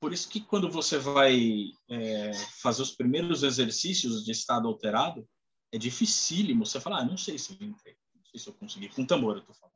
[0.01, 5.27] Por isso que quando você vai é, fazer os primeiros exercícios de estado alterado,
[5.73, 8.89] é dificílimo você falar, ah, não sei se eu entrei, não sei se eu consegui,
[8.89, 9.75] com tambor eu tô falando.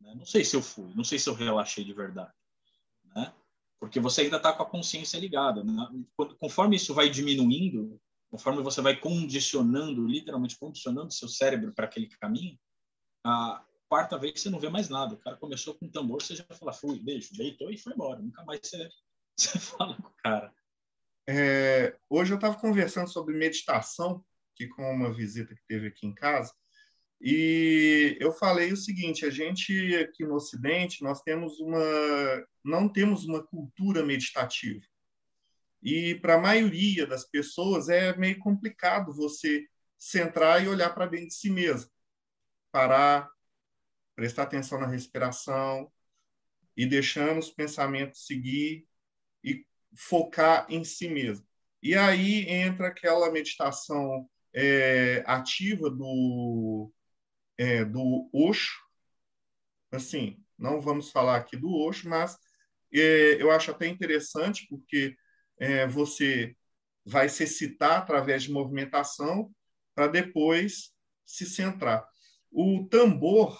[0.00, 0.14] Né?
[0.14, 2.32] Não sei se eu fui, não sei se eu relaxei de verdade.
[3.16, 3.32] Né?
[3.84, 5.62] Porque você ainda está com a consciência ligada.
[5.62, 5.72] Né?
[6.38, 12.58] Conforme isso vai diminuindo, conforme você vai condicionando, literalmente condicionando seu cérebro para aquele caminho,
[13.24, 15.14] a quarta vez você não vê mais nada.
[15.14, 18.20] O cara começou com tambor, você já fala, fui, beijo, deitou e foi embora.
[18.20, 18.88] Nunca mais você
[19.36, 20.54] você fala com o cara.
[21.28, 26.14] É, hoje eu estava conversando sobre meditação, que com uma visita que teve aqui em
[26.14, 26.54] casa,
[27.20, 31.78] e eu falei o seguinte: a gente aqui no Ocidente nós temos uma,
[32.62, 34.84] não temos uma cultura meditativa.
[35.82, 39.66] E para a maioria das pessoas é meio complicado você
[39.98, 41.90] centrar e olhar para dentro de si mesmo,
[42.72, 43.30] parar,
[44.14, 45.90] prestar atenção na respiração
[46.76, 48.86] e deixando os pensamentos seguir
[49.42, 51.46] e focar em si mesmo.
[51.82, 56.90] E aí entra aquela meditação é, ativa do,
[57.58, 58.82] é, do Osho.
[59.92, 62.36] Assim, não vamos falar aqui do Osho, mas
[62.92, 65.16] é, eu acho até interessante porque
[65.58, 66.56] é, você
[67.04, 69.52] vai se citar através de movimentação
[69.94, 70.92] para depois
[71.24, 72.06] se centrar.
[72.50, 73.58] O tambor,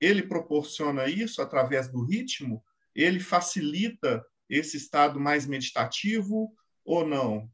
[0.00, 2.62] ele proporciona isso através do ritmo,
[2.94, 7.50] ele facilita esse estado mais meditativo ou não?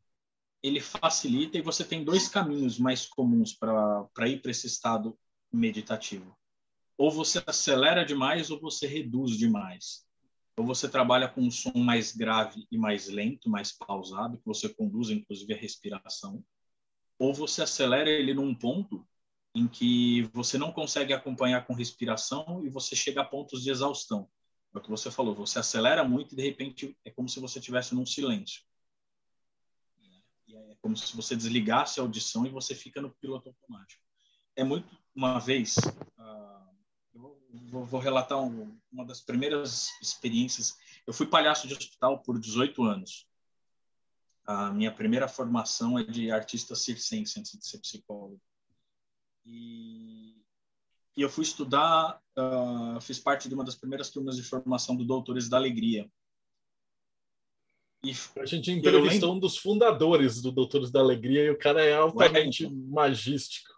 [0.63, 5.17] Ele facilita e você tem dois caminhos mais comuns para ir para esse estado
[5.53, 6.37] meditativo.
[6.97, 10.07] Ou você acelera demais ou você reduz demais.
[10.57, 14.69] Ou você trabalha com um som mais grave e mais lento, mais pausado, que você
[14.69, 16.45] conduz inclusive a respiração.
[17.19, 19.07] Ou você acelera ele num ponto
[19.55, 24.29] em que você não consegue acompanhar com respiração e você chega a pontos de exaustão.
[24.75, 27.59] É o que você falou, você acelera muito e de repente é como se você
[27.59, 28.63] estivesse num silêncio.
[30.51, 34.03] É como se você desligasse a audição e você fica no piloto automático.
[34.55, 37.29] É muito, uma vez, uh,
[37.69, 40.77] vou, vou relatar um, uma das primeiras experiências.
[41.05, 43.27] Eu fui palhaço de hospital por 18 anos.
[44.47, 48.41] A minha primeira formação é de artista circense antes de ser psicólogo.
[49.45, 50.37] E
[51.17, 55.05] e eu fui estudar, uh, fiz parte de uma das primeiras turmas de formação do
[55.05, 56.09] Doutores da Alegria.
[58.05, 61.97] E a gente entrevistou um dos fundadores do Doutores da Alegria e o cara é
[61.97, 62.89] altamente Wellington.
[62.95, 63.78] magístico.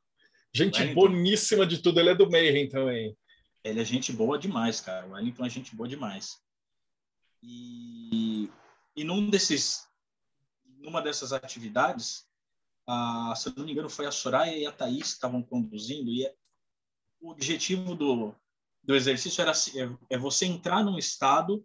[0.52, 1.00] Gente Wellington.
[1.00, 3.16] boníssima de tudo, ele é do Mayhem também.
[3.62, 5.06] Ele é gente boa demais, cara.
[5.06, 6.38] O Wellington é gente boa demais.
[7.42, 8.50] E,
[8.96, 9.88] e num desses,
[10.78, 12.26] numa dessas atividades,
[12.86, 16.26] a, se não me engano, foi a Soraya e a Thaís que estavam conduzindo, e
[17.20, 18.34] o objetivo do,
[18.82, 21.64] do exercício era é, é você entrar num estado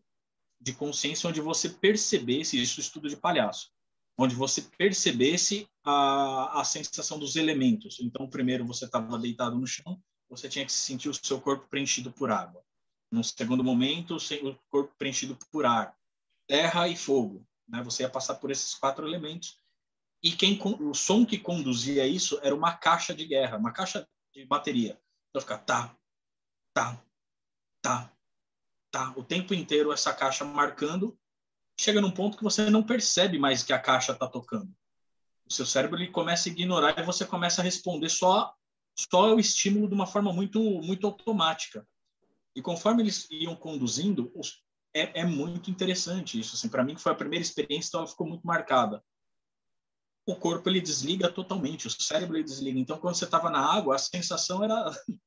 [0.59, 3.75] de consciência onde você percebesse isso estudo de palhaço
[4.17, 7.99] onde você percebesse a, a sensação dos elementos.
[8.01, 12.11] Então primeiro você estava deitado no chão você tinha que sentir o seu corpo preenchido
[12.11, 12.63] por água.
[13.11, 15.95] No segundo momento o corpo preenchido por ar
[16.47, 17.81] terra e fogo né?
[17.83, 19.59] Você ia passar por esses quatro elementos.
[20.23, 24.45] E quem o som que conduzia isso era uma caixa de guerra uma caixa de
[24.45, 24.99] bateria.
[25.29, 25.95] Então ficar tá,
[26.73, 27.01] tá,
[27.81, 28.11] tá,
[28.91, 31.17] tá, o tempo inteiro essa caixa marcando.
[31.77, 34.73] Chega num ponto que você não percebe mais que a caixa está tocando.
[35.47, 38.53] O seu cérebro ele começa a ignorar e você começa a responder só
[38.97, 41.87] só o estímulo de uma forma muito muito automática.
[42.55, 44.31] E conforme eles iam conduzindo,
[44.93, 46.55] é, é muito interessante isso.
[46.55, 49.03] Assim, para mim foi a primeira experiência, então ela ficou muito marcada
[50.25, 52.79] o corpo ele desliga totalmente, o cérebro ele desliga.
[52.79, 54.91] Então, quando você estava na água, a sensação era,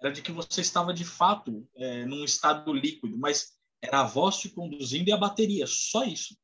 [0.00, 4.38] era de que você estava de fato é, num estado líquido, mas era a voz
[4.38, 6.36] te conduzindo e a bateria, só isso.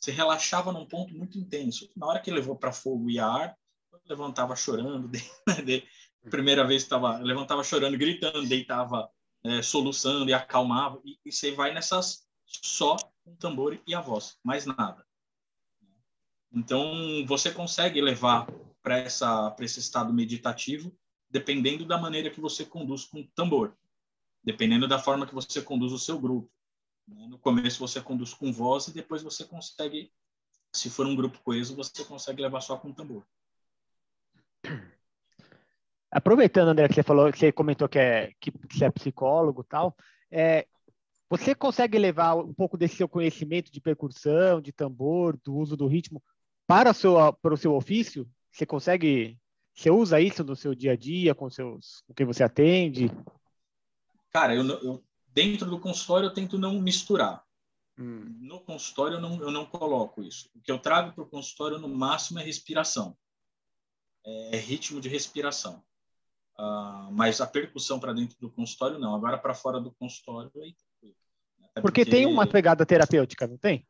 [0.00, 1.90] Você relaxava num ponto muito intenso.
[1.94, 3.54] Na hora que levou para fogo e ar,
[4.06, 5.08] levantava chorando.
[5.08, 5.20] De,
[5.64, 5.86] de,
[6.30, 9.10] primeira vez estava levantava chorando, gritando, deitava
[9.44, 11.00] é, soluçando e acalmava.
[11.04, 15.06] E, e você vai nessas só o tambor e a voz, mais nada.
[16.52, 18.46] Então, você consegue levar
[18.82, 19.04] para
[19.60, 20.96] esse estado meditativo,
[21.28, 23.76] dependendo da maneira que você conduz com o tambor,
[24.42, 26.50] dependendo da forma que você conduz o seu grupo.
[27.10, 27.26] Né?
[27.26, 30.12] No começo você conduz com voz e depois você consegue,
[30.72, 33.26] se for um grupo coeso, você consegue levar só com tambor.
[36.10, 39.96] Aproveitando, André, que você falou, que você comentou que é que você é psicólogo, tal,
[40.30, 40.66] é,
[41.28, 45.86] você consegue levar um pouco desse seu conhecimento de percussão, de tambor, do uso do
[45.86, 46.22] ritmo
[46.66, 48.28] para o seu, para o seu ofício?
[48.50, 49.38] Você consegue,
[49.72, 53.08] você usa isso no seu dia a dia, com, seus, com quem você atende?
[54.32, 57.44] Cara, eu, eu dentro do consultório eu tento não misturar.
[57.98, 58.36] Hum.
[58.40, 60.50] No consultório eu não, eu não coloco isso.
[60.54, 63.16] O que eu trago para o consultório no máximo é respiração,
[64.24, 65.84] é ritmo de respiração.
[66.58, 69.14] Uh, mas a percussão para dentro do consultório não.
[69.14, 70.74] Agora para fora do consultório aí
[71.76, 73.86] é porque, porque, tem uma pegada terapêutica, não tem?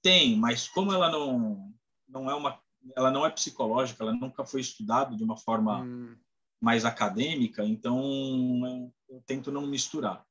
[0.00, 1.74] Tem, mas como ela não
[2.08, 2.58] não é uma
[2.96, 6.16] ela não é psicológica, ela nunca foi estudada de uma forma hum.
[6.60, 8.00] mais acadêmica, então
[8.66, 10.24] eu, eu tento não misturar.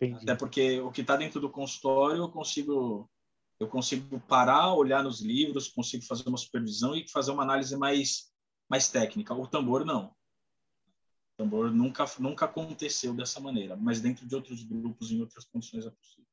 [0.00, 0.22] Entendi.
[0.22, 3.10] Até porque o que está dentro do consultório eu consigo
[3.58, 8.30] eu consigo parar, olhar nos livros, consigo fazer uma supervisão e fazer uma análise mais
[8.68, 9.32] mais técnica.
[9.34, 10.08] O tambor não.
[10.08, 15.86] O tambor nunca nunca aconteceu dessa maneira, mas dentro de outros grupos em outras condições
[15.86, 16.26] é possível.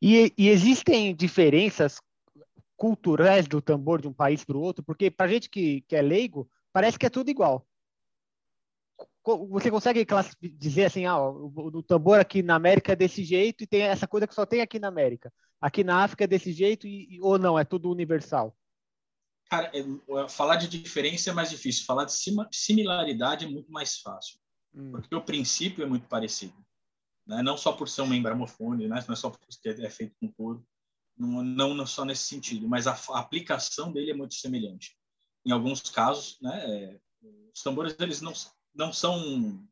[0.00, 2.00] E, e existem diferenças
[2.76, 4.84] culturais do tambor de um país para o outro?
[4.84, 7.66] Porque para gente que, que é leigo, parece que é tudo igual
[9.48, 10.06] você consegue
[10.56, 14.06] dizer assim, ah, o, o, tambor aqui na América é desse jeito e tem essa
[14.06, 15.32] coisa que só tem aqui na América.
[15.60, 18.56] Aqui na África é desse jeito e, ou não, é tudo universal?
[19.50, 21.84] Cara, é, falar de diferença é mais difícil.
[21.84, 22.12] Falar de
[22.52, 24.38] similaridade é muito mais fácil.
[24.74, 24.92] Hum.
[24.92, 26.54] Porque o princípio é muito parecido.
[27.26, 27.42] Né?
[27.42, 29.04] Não só por ser um membramofone, né?
[29.06, 30.64] não é só porque é feito com couro.
[31.16, 34.96] Não, não, não só nesse sentido, mas a, a, aplicação dele é muito semelhante.
[35.44, 37.00] Em alguns casos, né, é,
[37.54, 38.34] os tambores eles não
[38.76, 39.66] não são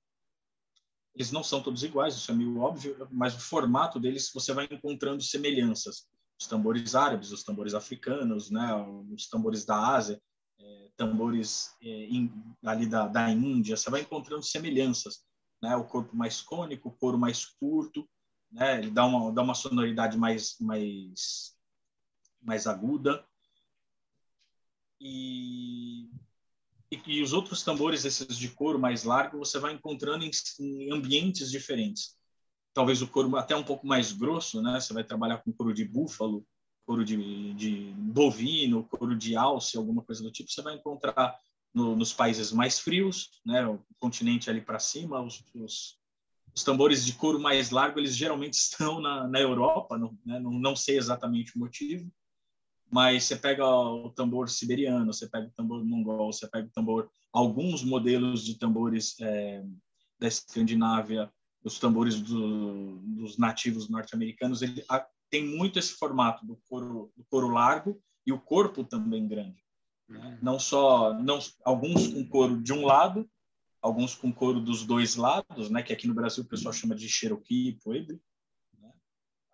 [1.15, 4.67] eles não são todos iguais, isso é meio óbvio, mas o formato deles você vai
[4.69, 6.09] encontrando semelhanças.
[6.41, 8.75] Os tambores árabes, os tambores africanos, né,
[9.13, 10.21] os tambores da Ásia,
[10.59, 12.33] é, tambores é, in,
[12.65, 15.25] ali da, da Índia, você vai encontrando semelhanças.
[15.63, 18.09] Né, o corpo mais cônico, o couro mais curto,
[18.51, 21.57] né, ele dá uma, dá uma sonoridade mais, mais,
[22.43, 23.25] mais aguda.
[25.01, 26.11] E
[27.07, 30.31] e, e, os outros tambores, esses de couro mais largo, você vai encontrando em,
[30.61, 32.17] em, ambientes diferentes.
[32.73, 34.81] Talvez o couro até um pouco mais grosso, né?
[34.81, 36.45] Você vai trabalhar com couro de búfalo,
[36.87, 40.51] couro de, de bovino, couro de alce, alguma coisa do tipo.
[40.51, 41.39] Você vai encontrar
[41.73, 43.67] no, nos países mais frios, né?
[43.67, 45.99] O continente ali para cima, os, os,
[46.55, 50.41] os, tambores de couro mais largo, eles geralmente estão na, na Europa, né?
[50.41, 52.11] não, não sei exatamente o motivo
[52.95, 57.11] mas você pega o tambor siberiano, você pega o tambor mongol, você pega o tambor,
[57.33, 59.65] alguns modelos de tambores é,
[60.17, 61.29] da Escandinávia,
[61.65, 67.25] os tambores do, dos nativos norte-americanos, ele a, tem muito esse formato do couro, do
[67.25, 69.61] couro largo e o corpo também grande.
[70.09, 70.21] Né?
[70.21, 70.39] Uhum.
[70.41, 73.29] Não só, não, alguns com couro de um lado,
[73.83, 77.09] alguns com couro dos dois lados, né, que aqui no Brasil o pessoal chama de
[77.09, 78.21] Cherokee, Pueblo,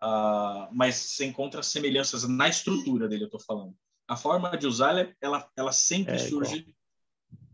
[0.03, 3.77] Uh, mas você encontra semelhanças na estrutura dele, eu estou falando.
[4.09, 6.75] A forma de usar ela, ela, ela sempre é surge igual.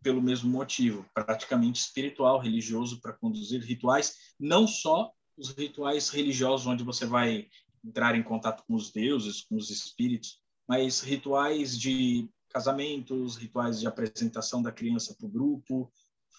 [0.00, 6.84] pelo mesmo motivo, praticamente espiritual, religioso, para conduzir rituais, não só os rituais religiosos, onde
[6.84, 7.48] você vai
[7.84, 13.86] entrar em contato com os deuses, com os espíritos, mas rituais de casamentos, rituais de
[13.86, 15.92] apresentação da criança para o grupo,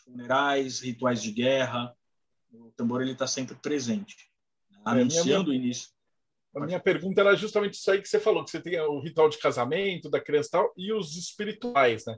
[0.03, 1.93] funerais, rituais de guerra.
[2.49, 4.15] O tambor ele está sempre presente,
[4.71, 5.61] é, anunciando minha...
[5.61, 5.96] o início
[6.57, 9.29] a minha pergunta era justamente isso aí que você falou, que você tem o ritual
[9.29, 12.17] de casamento da criança e tal, e os espirituais, né?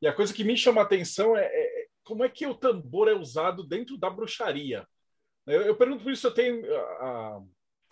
[0.00, 3.08] E a coisa que me chama a atenção é, é como é que o tambor
[3.08, 4.86] é usado dentro da bruxaria.
[5.46, 6.62] Eu, eu pergunto por isso, eu tenho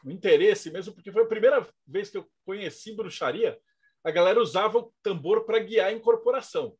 [0.04, 3.58] um interesse mesmo, porque foi a primeira vez que eu conheci bruxaria,
[4.04, 6.76] a galera usava o tambor para guiar a incorporação.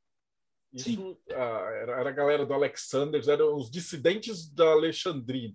[0.72, 5.54] Isso a, era, era, a galera do Alexander, eram os dissidentes da Alexandrina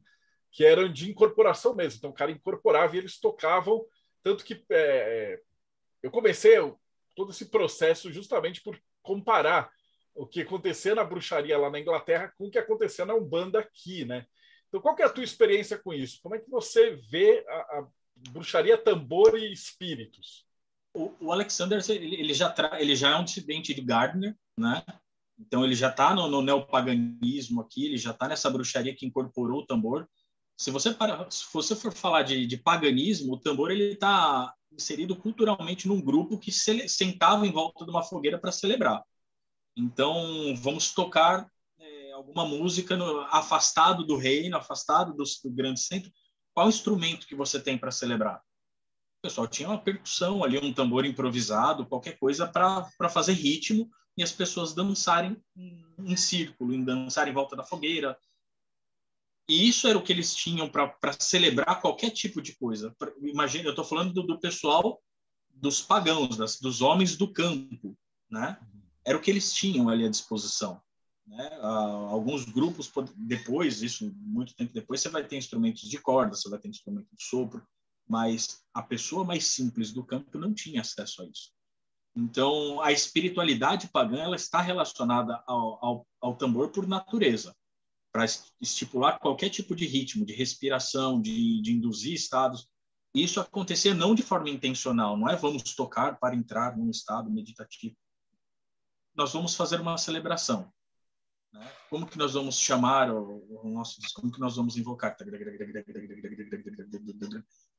[0.52, 1.98] que eram de incorporação mesmo.
[1.98, 3.86] Então, o cara incorporava e eles tocavam.
[4.22, 5.40] Tanto que é, é,
[6.04, 6.56] eu comecei
[7.16, 9.72] todo esse processo justamente por comparar
[10.14, 14.04] o que acontecia na bruxaria lá na Inglaterra com o que acontecia na Umbanda aqui,
[14.06, 14.26] né?
[14.68, 16.20] Então, qual que é a tua experiência com isso?
[16.22, 17.88] Como é que você vê a, a
[18.32, 20.46] bruxaria, tambor e espíritos?
[20.94, 22.82] O, o Alexander ele, ele já tra...
[22.82, 24.84] ele já é um dissidente de Gardner, né?
[25.40, 29.62] Então ele já está no, no neopaganismo aqui, ele já está nessa bruxaria que incorporou
[29.62, 30.08] o tambor.
[30.62, 35.16] Se você, para, se você for falar de, de paganismo, o tambor ele está inserido
[35.16, 39.04] culturalmente num grupo que se, sentava em volta de uma fogueira para celebrar.
[39.76, 46.12] Então, vamos tocar é, alguma música no, afastado do reino, afastado do, do, grande centro,
[46.54, 48.38] qual instrumento que você tem para celebrar?
[48.38, 54.22] O pessoal tinha uma percussão ali, um tambor improvisado, qualquer coisa para fazer ritmo e
[54.22, 58.16] as pessoas dançarem em, em círculo, em dançar em volta da fogueira.
[59.52, 62.96] E isso era o que eles tinham para celebrar qualquer tipo de coisa.
[63.22, 65.04] Imagina, eu estou falando do, do, pessoal
[65.54, 67.94] dos pagãos, das, dos homens do campo,
[68.30, 68.58] né?
[69.06, 70.82] Era o que eles tinham ali à disposição.
[71.28, 71.50] Né?
[71.62, 76.50] Ah, alguns grupos depois, isso muito tempo depois, você vai ter instrumentos de corda, você
[76.50, 77.62] vai ter instrumento de sopro,
[78.08, 81.52] mas a pessoa mais simples do campo não tinha acesso a isso.
[82.16, 87.54] Então, a espiritualidade pagã ela está relacionada ao, ao, ao tambor por natureza,
[88.12, 88.26] para
[88.60, 92.70] estipular qualquer tipo de ritmo, de respiração, de, de induzir estados.
[93.14, 97.96] Isso acontecia não de forma intencional, não é vamos tocar para entrar num estado meditativo.
[99.16, 100.72] Nós vamos fazer uma celebração.
[101.54, 101.70] Né?
[101.90, 105.16] Como que nós vamos chamar o, o nosso como que nós vamos invocar?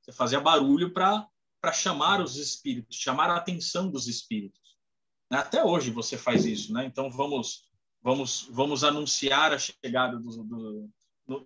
[0.02, 1.26] Você fazia barulho para
[1.60, 4.76] para chamar os espíritos, chamar a atenção dos espíritos.
[5.30, 5.38] Né?
[5.38, 6.84] Até hoje você faz isso, né?
[6.84, 7.70] Então vamos
[8.02, 10.90] vamos vamos anunciar a chegada do, do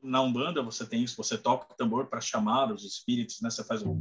[0.03, 3.51] na umbanda você tem isso, você toca o tambor para chamar os espíritos, né?
[3.51, 3.99] Você faz um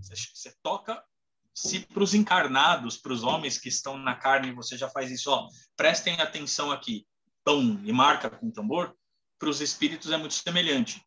[0.00, 1.02] você, você toca
[1.54, 5.28] se para os encarnados, para os homens que estão na carne, você já faz isso,
[5.28, 7.04] ó, prestem atenção aqui,
[7.42, 8.96] pão, e marca com o tambor,
[9.38, 11.04] para os espíritos é muito semelhante.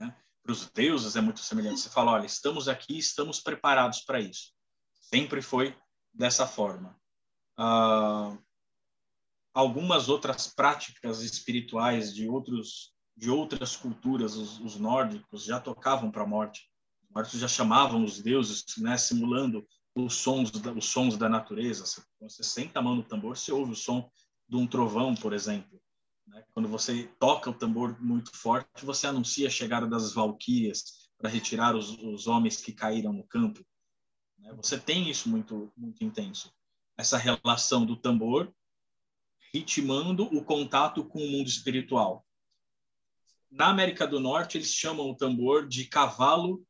[0.00, 0.12] Né?
[0.42, 1.80] Para os deuses é muito semelhante.
[1.80, 4.52] Você fala, olha, estamos aqui, estamos preparados para isso.
[5.00, 5.76] Sempre foi
[6.12, 6.99] dessa forma.
[7.56, 8.36] Ah,
[9.52, 16.22] algumas outras práticas espirituais de outros de outras culturas, os, os nórdicos já tocavam para
[16.22, 16.70] a morte
[17.10, 21.84] mortos já chamavam os deuses, né, simulando os sons, da, os sons da natureza.
[22.20, 24.10] Você senta a mão no tambor, você ouve o som
[24.48, 25.80] de um trovão, por exemplo.
[26.26, 26.44] Né?
[26.52, 31.76] Quando você toca o tambor muito forte, você anuncia a chegada das valquírias para retirar
[31.76, 33.64] os, os, homens que caíram no campo.
[34.38, 34.52] Né?
[34.54, 36.52] Você tem isso muito, muito intenso.
[37.00, 38.52] Essa relação do tambor
[39.54, 42.26] ritmando o contato com o mundo espiritual.
[43.50, 46.62] Na América do Norte, eles chamam o tambor de cavalo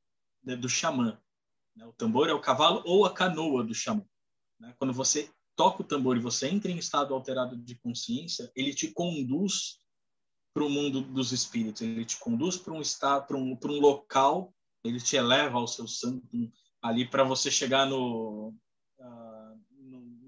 [0.43, 1.21] né, do xamã.
[1.75, 1.85] Né?
[1.85, 4.05] O tambor é o cavalo ou a canoa do xamã.
[4.61, 4.73] Né?
[4.79, 8.87] Quando você toca o tambor e você entra em estado alterado de consciência, ele te
[8.93, 9.81] conduz
[10.55, 13.81] para o mundo dos espíritos, ele te conduz para um estado, para um, para um
[13.81, 16.25] local, ele te eleva ao seu santo
[16.81, 18.55] ali para você chegar no,
[18.99, 19.61] uh,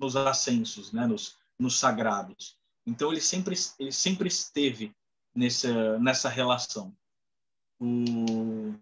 [0.03, 1.07] nos ascensos, né?
[1.07, 2.59] nos, nos sagrados.
[2.87, 4.93] Então ele sempre ele sempre esteve
[5.35, 6.95] nessa nessa relação.
[7.81, 8.75] O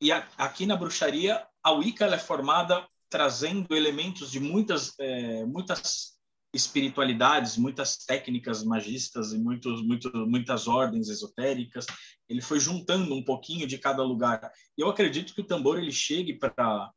[0.00, 6.18] e a, aqui na bruxaria, a Wicca é formada trazendo elementos de muitas, é, muitas
[6.54, 11.86] espiritualidades, muitas técnicas magistas e muitos, muito, muitas ordens esotéricas.
[12.28, 14.50] Ele foi juntando um pouquinho de cada lugar.
[14.76, 16.90] Eu acredito que o tambor ele chegue para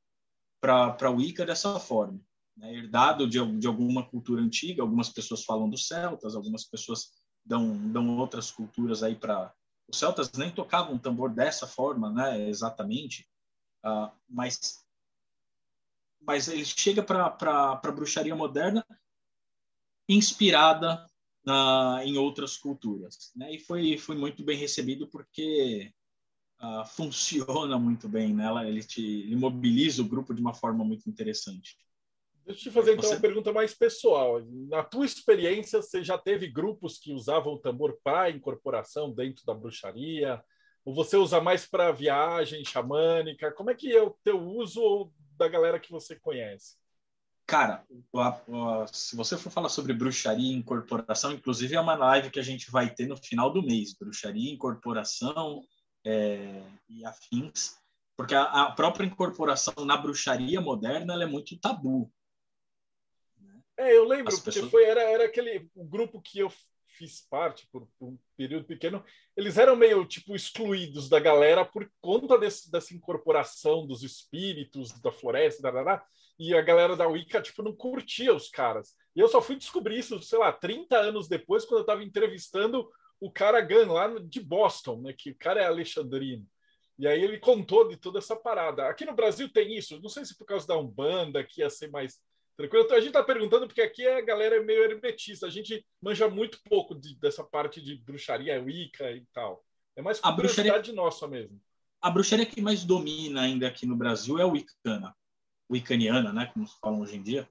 [0.62, 2.22] para Wicca dessa forma,
[2.58, 2.74] né?
[2.74, 4.82] herdado de, de alguma cultura antiga.
[4.82, 7.12] Algumas pessoas falam dos celtas, algumas pessoas
[7.46, 9.54] dão, dão outras culturas aí para
[9.88, 13.28] os celtas nem tocavam tambor dessa forma, né, exatamente,
[13.86, 14.82] uh, mas
[16.26, 17.26] mas ele chega para
[17.84, 18.86] a bruxaria moderna
[20.08, 21.06] inspirada
[22.06, 23.54] em outras culturas, né?
[23.54, 25.92] E foi foi muito bem recebido porque
[26.62, 28.46] uh, funciona muito bem, né?
[28.66, 31.78] Ele te ele mobiliza o grupo de uma forma muito interessante.
[32.46, 33.16] Deixa eu te fazer então você...
[33.16, 34.42] uma pergunta mais pessoal.
[34.70, 39.54] Na tua experiência, você já teve grupos que usavam o tambor para incorporação dentro da
[39.54, 40.44] bruxaria?
[40.86, 43.52] Ou você usa mais para viagem xamânica?
[43.52, 46.76] Como é que é o teu uso ou da galera que você conhece?
[47.46, 47.86] Cara,
[48.92, 52.72] se você for falar sobre bruxaria e incorporação, inclusive é uma live que a gente
[52.72, 55.62] vai ter no final do mês, bruxaria, incorporação
[56.06, 57.78] é, e afins,
[58.16, 62.12] porque a, própria incorporação na bruxaria moderna ela é muito tabu.
[63.78, 64.72] É, eu lembro, As porque pessoas...
[64.72, 66.52] foi, era, era aquele o grupo que eu
[66.98, 69.04] fiz parte por, por, um período pequeno,
[69.36, 75.12] eles eram meio tipo excluídos da galera por conta desse, dessa incorporação dos espíritos da
[75.12, 76.06] floresta, da
[76.40, 78.96] e a galera da Wicca tipo não curtia os caras.
[79.16, 82.90] E eu só fui descobrir isso, sei lá, 30 anos depois, quando eu estava entrevistando
[83.20, 86.46] o cara Gun lá de Boston, né, que o cara é alexandrino.
[86.98, 88.88] E aí ele contou de toda essa parada.
[88.88, 91.90] Aqui no Brasil tem isso, não sei se por causa da Umbanda, que ia ser
[91.90, 92.20] mais
[92.56, 92.86] Tranquilo?
[92.86, 95.48] Então, a gente está perguntando porque aqui a galera é meio hermetista.
[95.48, 99.66] A gente manja muito pouco de, dessa parte de bruxaria, Wicca e tal.
[99.96, 101.60] É mais a bruxaria nossa mesmo.
[102.02, 105.16] A bruxaria que mais domina ainda aqui no Brasil é a Wiccana.
[105.72, 106.48] Wiccaniana, né?
[106.54, 107.50] Como se fala hoje em dia.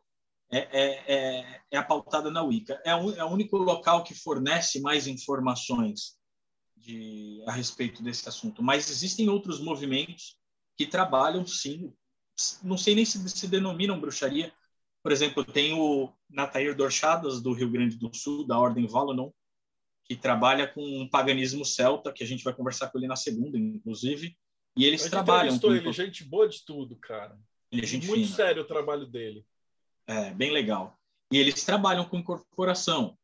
[0.50, 2.80] É, é, é, é a pautada na Wicca.
[2.84, 6.16] É, um, é o único local que fornece mais informações
[6.76, 8.62] de, a respeito desse assunto.
[8.62, 10.36] Mas existem outros movimentos
[10.76, 11.92] que trabalham, sim,
[12.62, 14.52] não sei nem se se denominam bruxaria.
[15.02, 19.30] Por exemplo, tem o Natair Dorchadas, do Rio Grande do Sul, da Ordem Valonon,
[20.04, 23.58] que trabalha com um paganismo celta, que a gente vai conversar com ele na segunda,
[23.58, 24.36] inclusive.
[24.76, 25.58] E eles trabalham.
[25.58, 25.74] Com...
[25.74, 27.38] ele, gente boa de tudo, cara.
[27.70, 28.36] Ele é gente Muito fina.
[28.36, 29.44] sério o trabalho dele.
[30.06, 30.98] É, bem legal.
[31.30, 33.16] E eles trabalham com incorporação.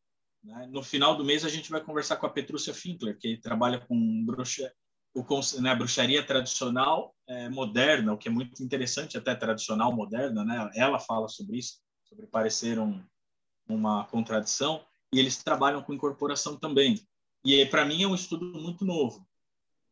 [0.43, 0.66] Né?
[0.70, 4.24] No final do mês, a gente vai conversar com a Petrúcia Finkler, que trabalha com
[4.24, 4.72] bruxa,
[5.21, 10.45] o, né, bruxaria tradicional é, moderna, o que é muito interessante, até tradicional moderna.
[10.45, 10.71] Né?
[10.75, 13.03] Ela fala sobre isso, sobre parecer um,
[13.69, 14.85] uma contradição.
[15.12, 17.01] E eles trabalham com incorporação também.
[17.45, 19.27] E para mim é um estudo muito novo.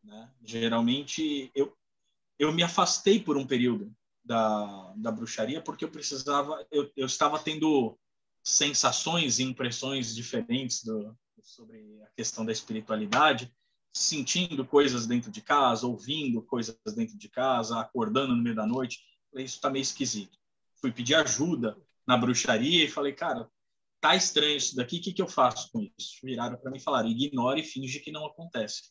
[0.02, 0.30] Né?
[0.42, 1.76] Geralmente, eu,
[2.38, 7.38] eu me afastei por um período da, da bruxaria porque eu precisava, eu, eu estava
[7.38, 7.98] tendo
[8.42, 13.52] sensações e impressões diferentes do, sobre a questão da espiritualidade,
[13.96, 19.00] sentindo coisas dentro de casa, ouvindo coisas dentro de casa, acordando no meio da noite.
[19.34, 20.38] Isso está meio esquisito.
[20.80, 21.76] Fui pedir ajuda
[22.06, 23.48] na bruxaria e falei, cara,
[24.00, 26.18] tá estranho isso daqui, o que, que eu faço com isso?
[26.22, 28.90] Viraram para mim e falaram, ignore e finge que não acontece.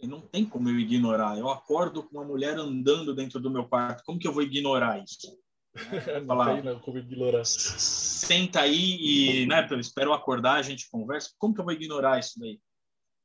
[0.00, 1.36] E não tem como eu ignorar.
[1.36, 4.04] Eu acordo com uma mulher andando dentro do meu quarto.
[4.04, 5.36] Como que eu vou ignorar isso?
[6.26, 7.44] Falar, não como ignorar.
[7.44, 11.30] Senta aí e, né, eu espero acordar, a gente conversa.
[11.36, 12.60] Como que eu vou ignorar isso daí?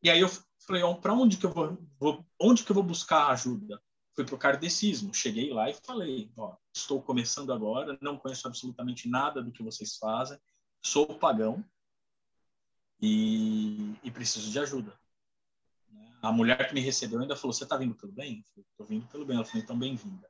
[0.04, 0.30] E aí eu
[0.66, 3.82] falei, para onde que eu vou, vou, onde que eu vou buscar ajuda?
[4.16, 5.14] Fui para o.
[5.14, 9.98] Cheguei lá e falei, ó, estou começando agora, não conheço absolutamente nada do que vocês
[9.98, 10.40] fazem,
[10.82, 11.64] sou pagão
[13.02, 14.98] e, e preciso de ajuda
[16.26, 18.44] a mulher que me recebeu ainda falou: Você está vindo pelo bem?
[18.58, 19.36] Estou vindo pelo bem.
[19.36, 20.30] Ela falou: Então, bem-vinda.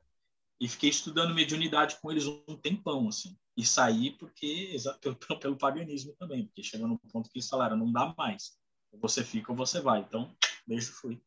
[0.60, 3.36] E fiquei estudando mediunidade com eles um tempão, assim.
[3.56, 7.90] E saí porque, pelo, pelo paganismo também, porque chegou num ponto que eles falaram: Não
[7.90, 8.58] dá mais.
[9.00, 10.00] Você fica ou você vai.
[10.00, 10.34] Então,
[10.66, 11.20] beijo, fui.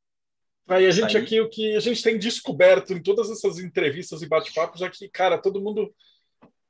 [0.67, 1.21] Aí a gente Saí.
[1.21, 5.09] aqui, o que a gente tem descoberto em todas essas entrevistas e bate-papos é que,
[5.09, 5.91] cara, todo mundo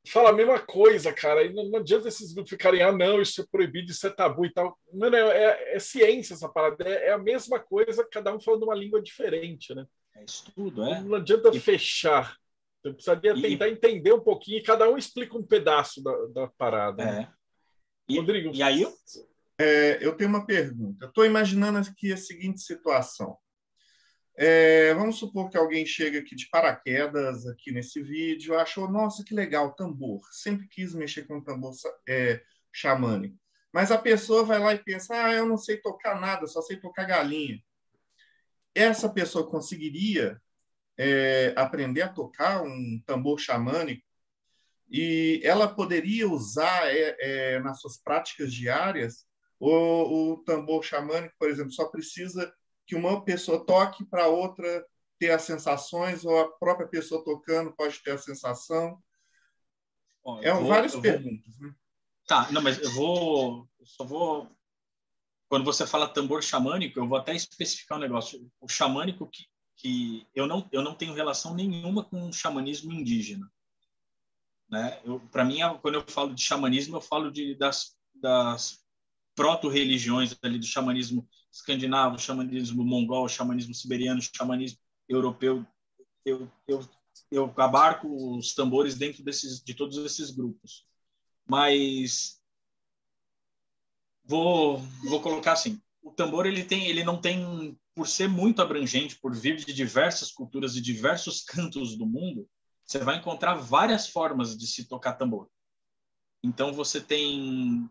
[0.08, 1.44] fala a mesma coisa, cara.
[1.44, 4.46] E não, não, adianta esses grupos ficarem, ah, não, isso é proibido, isso é tabu
[4.46, 4.78] e tal.
[4.94, 6.88] Mano, é, é, é ciência essa parada.
[6.88, 9.86] É, é, a mesma coisa, cada um falando uma língua diferente, né?
[10.16, 11.02] É estudo, é.
[11.02, 11.60] Não adianta e...
[11.60, 12.36] fechar.
[12.84, 13.42] Eu precisaria e...
[13.42, 17.04] tentar entender um pouquinho e cada um explica um pedaço da, da parada.
[17.04, 17.06] É.
[17.06, 17.34] Né?
[18.08, 18.56] E, Rodrigo.
[18.56, 18.88] E aí?
[19.60, 21.06] É, eu tenho uma pergunta.
[21.08, 23.38] Estou imaginando aqui a seguinte situação.
[24.38, 29.34] É, vamos supor que alguém chega aqui de paraquedas aqui nesse vídeo, achou, nossa, que
[29.34, 30.22] legal, tambor.
[30.32, 31.74] Sempre quis mexer com tambor
[32.08, 32.42] é,
[32.72, 33.38] xamânico.
[33.74, 36.78] Mas a pessoa vai lá e pensa, ah, eu não sei tocar nada, só sei
[36.78, 37.62] tocar galinha.
[38.74, 40.42] Essa pessoa conseguiria
[40.98, 44.08] é, aprender a tocar um tambor xamânico
[44.90, 49.29] e ela poderia usar é, é, nas suas práticas diárias
[49.60, 52.52] o, o tambor xamânico, por exemplo, só precisa
[52.88, 54.86] que uma pessoa toque para outra
[55.20, 58.98] ter as sensações, ou a própria pessoa tocando pode ter a sensação?
[60.24, 61.68] Bom, é vou, várias perguntas, vou...
[61.68, 61.76] né?
[62.26, 63.68] Tá, não, mas eu vou.
[63.80, 64.50] Eu só vou.
[65.50, 68.50] Quando você fala tambor xamânico, eu vou até especificar um negócio.
[68.62, 69.46] O xamânico que,
[69.76, 73.52] que eu, não, eu não tenho relação nenhuma com o xamanismo indígena.
[74.70, 75.02] Né?
[75.32, 78.86] Para mim, quando eu falo de xamanismo, eu falo de, das, das
[79.40, 84.78] proto-religiões ali do xamanismo escandinavo, xamanismo mongol, xamanismo siberiano, xamanismo
[85.08, 85.66] europeu.
[86.26, 86.86] Eu, eu,
[87.32, 90.86] eu abarco os tambores dentro desses, de todos esses grupos.
[91.48, 92.42] Mas
[94.26, 99.16] vou, vou colocar assim, o tambor ele tem, ele não tem, por ser muito abrangente,
[99.22, 102.46] por vir de diversas culturas e diversos cantos do mundo,
[102.86, 105.50] você vai encontrar várias formas de se tocar tambor.
[106.44, 107.90] Então você tem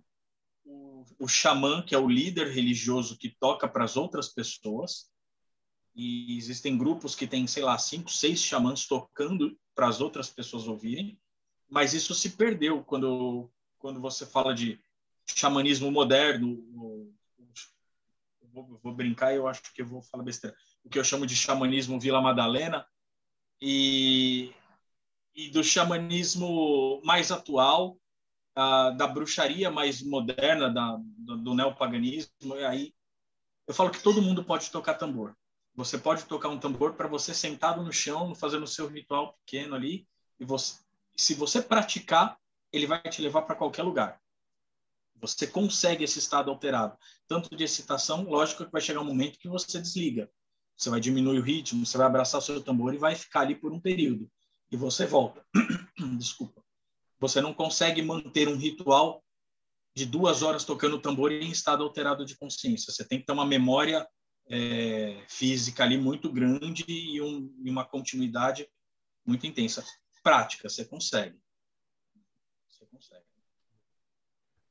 [1.19, 5.11] o, xamã, que é o líder religioso que toca para as outras pessoas.
[5.95, 10.69] E existem grupos que têm, sei lá, cinco, seis xamãs tocando para as outras pessoas
[10.69, 11.19] ouvirem.
[11.69, 14.81] Mas isso se perdeu quando, quando você fala de
[15.27, 16.63] xamanismo moderno.
[18.53, 20.57] Vou, vou brincar, eu acho que vou falar besteira.
[20.85, 22.87] O que eu chamo de xamanismo Vila Madalena.
[23.61, 24.55] E,
[25.35, 27.99] e do xamanismo mais atual,
[28.91, 32.95] da bruxaria mais moderna, da, do, do neopaganismo, e aí
[33.69, 35.37] eu falo que todo mundo pode tocar tambor.
[35.77, 39.77] Você pode tocar um tambor para você sentado no chão, fazendo o seu ritual pequeno
[39.77, 40.09] ali,
[40.41, 40.81] e você,
[41.17, 42.37] se você praticar,
[42.73, 44.21] ele vai te levar para qualquer lugar.
[45.21, 46.97] Você consegue esse estado alterado,
[47.29, 50.29] tanto de excitação, lógico que vai chegar um momento que você desliga.
[50.77, 53.55] Você vai diminuir o ritmo, você vai abraçar o seu tambor e vai ficar ali
[53.55, 54.29] por um período.
[54.71, 55.45] E você volta.
[56.19, 56.68] Desculpa
[57.19, 59.23] você não consegue manter um ritual
[59.95, 62.93] de duas horas tocando tambor em estado alterado de consciência.
[62.93, 64.07] Você tem que ter uma memória
[64.49, 68.69] é, física ali muito grande e, um, e, uma continuidade
[69.27, 69.85] muito intensa.
[70.23, 71.39] Prática, você consegue.
[72.69, 73.25] Você consegue.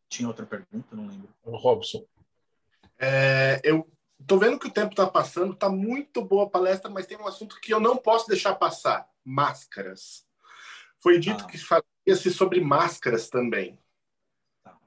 [0.09, 0.95] Tinha outra pergunta?
[0.95, 1.33] Não lembro.
[1.43, 2.05] Robson.
[2.97, 3.89] É, eu
[4.19, 7.27] estou vendo que o tempo está passando, está muito boa a palestra, mas tem um
[7.27, 10.25] assunto que eu não posso deixar passar: máscaras.
[10.99, 11.47] Foi dito ah.
[11.47, 11.57] que
[12.07, 13.77] falaria-se sobre máscaras também.
[14.63, 14.77] Tá.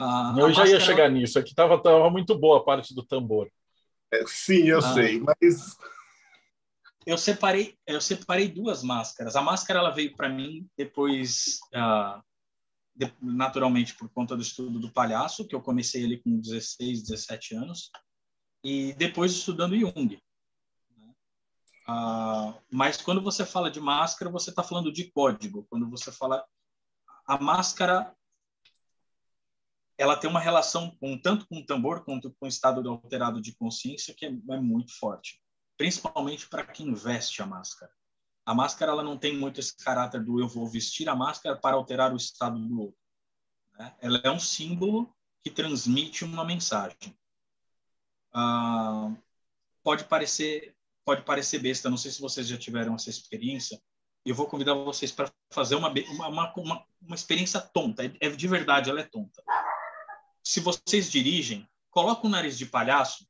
[0.00, 0.70] Ah, eu já máscara...
[0.70, 1.38] ia chegar nisso.
[1.38, 3.50] Aqui estava tava muito boa a parte do tambor.
[4.12, 4.94] É, sim, eu ah.
[4.94, 5.76] sei, mas
[7.06, 9.36] eu separei eu separei duas máscaras.
[9.36, 12.22] A máscara ela veio para mim depois uh,
[12.94, 17.54] de, naturalmente por conta do estudo do palhaço, que eu comecei ali com 16, 17
[17.54, 17.90] anos,
[18.64, 20.18] e depois estudando Jung.
[21.88, 25.66] Uh, mas quando você fala de máscara, você está falando de código.
[25.68, 26.44] Quando você fala
[27.26, 28.14] a máscara,
[29.98, 33.54] ela tem uma relação com tanto com o tambor quanto com o estado alterado de
[33.54, 35.40] consciência que é, é muito forte,
[35.76, 37.92] principalmente para quem veste a máscara.
[38.44, 41.76] A máscara ela não tem muito esse caráter do eu vou vestir a máscara para
[41.76, 42.98] alterar o estado do outro.
[43.78, 43.94] Né?
[44.00, 47.16] Ela é um símbolo que transmite uma mensagem.
[48.32, 49.14] Ah,
[49.82, 53.80] pode parecer pode parecer besta, não sei se vocês já tiveram essa experiência.
[54.24, 58.04] Eu vou convidar vocês para fazer uma, uma, uma, uma experiência tonta.
[58.04, 59.42] É, é de verdade, ela é tonta.
[60.44, 63.26] Se vocês dirigem, coloca o nariz de palhaço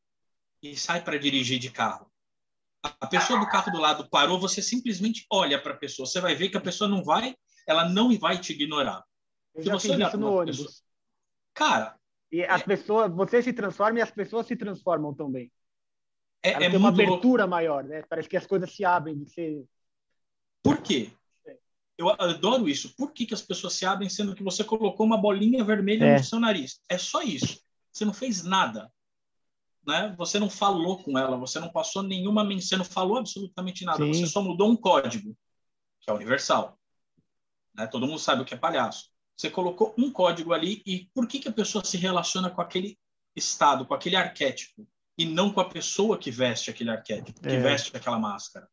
[0.62, 2.12] e sai para dirigir de carro
[2.82, 6.06] a pessoa do carro do lado parou, você simplesmente olha para a pessoa.
[6.06, 9.04] Você vai ver que a pessoa não vai, ela não vai te ignorar.
[9.54, 10.58] Eu Se você olhar isso no ônibus.
[10.58, 10.82] Pessoa...
[11.54, 11.96] Cara.
[12.30, 12.64] E as é...
[12.64, 15.52] pessoas, você se transforma e as pessoas se transformam também.
[16.42, 17.50] É, é tem uma abertura louco.
[17.50, 18.02] maior, né?
[18.08, 19.64] Parece que as coisas se abrem de ser.
[20.62, 21.10] Por quê?
[21.96, 22.94] Eu adoro isso.
[22.96, 26.18] Por que, que as pessoas se abrem sendo que você colocou uma bolinha vermelha é.
[26.18, 26.80] no seu nariz?
[26.88, 27.60] É só isso.
[27.92, 28.90] Você não fez nada
[29.86, 30.14] né?
[30.16, 34.12] Você não falou com ela, você não passou nenhuma você não falou absolutamente nada, Sim.
[34.12, 35.36] você só mudou um código,
[36.00, 36.78] que é universal.
[37.74, 37.86] Né?
[37.86, 39.10] Todo mundo sabe o que é palhaço.
[39.36, 42.98] Você colocou um código ali e por que, que a pessoa se relaciona com aquele
[43.34, 44.86] estado, com aquele arquétipo,
[45.16, 47.60] e não com a pessoa que veste aquele arquétipo, que é.
[47.60, 48.68] veste aquela máscara?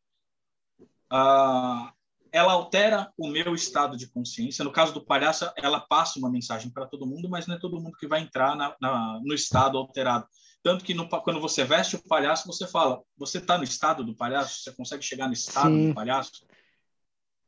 [1.10, 1.94] Ah,
[2.32, 4.64] ela altera o meu estado de consciência.
[4.64, 7.80] No caso do palhaço, ela passa uma mensagem para todo mundo, mas não é todo
[7.80, 10.28] mundo que vai entrar na, na, no estado alterado.
[10.62, 14.16] Tanto que no, quando você veste o palhaço, você fala, você está no estado do
[14.16, 14.62] palhaço?
[14.62, 15.90] Você consegue chegar no estado Sim.
[15.90, 16.46] do palhaço?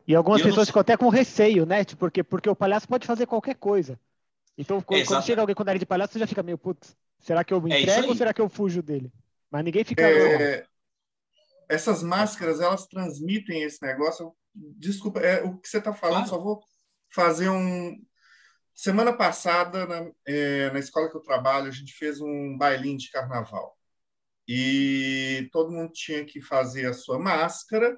[0.08, 1.84] E algumas e pessoas ficam até com receio, né?
[1.84, 4.00] Tipo, porque, porque o palhaço pode fazer qualquer coisa.
[4.58, 7.43] Então, quando, quando chega alguém com nariz de palhaço, você já fica meio, putz, será
[7.43, 9.11] que eu me é entrego ou será que eu fujo dele?
[9.49, 10.01] Mas ninguém fica...
[10.01, 10.65] É...
[11.69, 14.36] Essas máscaras, elas transmitem esse negócio.
[14.53, 16.30] Desculpa, é, o que você está falando, claro.
[16.30, 16.61] só vou
[17.09, 17.95] fazer um,
[18.74, 23.11] Semana passada, na, é, na escola que eu trabalho, a gente fez um bailinho de
[23.11, 23.78] carnaval.
[24.47, 27.95] E todo mundo tinha que fazer a sua máscara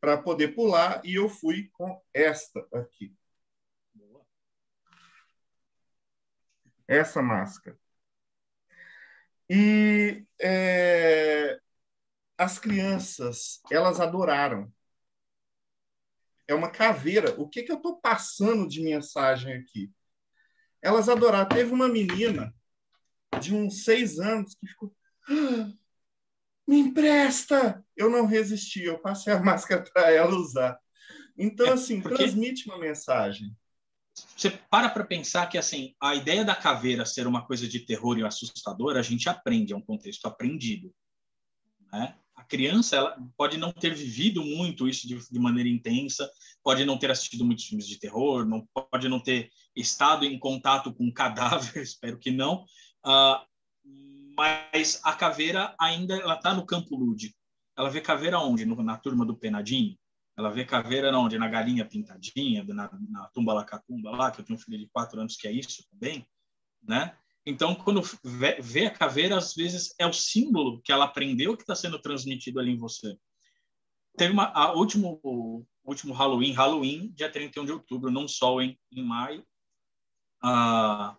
[0.00, 3.14] para poder pular, e eu fui com esta aqui.
[6.88, 7.78] Essa máscara.
[9.48, 11.58] E é,
[12.38, 14.72] as crianças, elas adoraram.
[16.48, 17.34] É uma caveira.
[17.40, 19.90] O que, que eu estou passando de mensagem aqui?
[20.80, 21.48] Elas adoraram.
[21.48, 22.54] Teve uma menina
[23.40, 24.94] de uns seis anos que ficou.
[25.28, 25.72] Ah,
[26.66, 27.84] me empresta!
[27.96, 30.78] Eu não resisti, eu passei a máscara para ela usar.
[31.36, 33.56] Então, é, assim, transmite uma mensagem.
[34.14, 38.18] Você para para pensar que assim a ideia da caveira ser uma coisa de terror
[38.18, 40.92] e assustadora, a gente aprende, é um contexto aprendido.
[41.92, 42.14] Né?
[42.42, 46.28] a criança ela pode não ter vivido muito isso de, de, maneira intensa,
[46.62, 50.92] pode não ter assistido muitos filmes de terror, não pode não ter estado em contato
[50.92, 52.64] com um cadáver, espero que não.
[53.06, 53.46] Uh,
[54.36, 57.38] mas a caveira ainda ela está no campo lúdico.
[57.76, 58.66] Ela vê caveira onde?
[58.66, 59.96] No, na turma do Penadinho?
[60.36, 61.38] Ela vê caveira onde?
[61.38, 65.20] Na galinha pintadinha, na, na tumba lacatumba lá, que eu tenho um filho de quatro
[65.20, 66.26] anos que é isso também,
[66.82, 67.16] né?
[67.44, 71.74] Então, quando vê a caveira, às vezes é o símbolo que ela aprendeu que está
[71.74, 73.18] sendo transmitido ali em você.
[74.16, 78.78] Teve uma, a último, o último Halloween, Halloween, dia 31 de outubro, não sol em,
[78.92, 79.44] em maio.
[80.42, 81.16] Ah,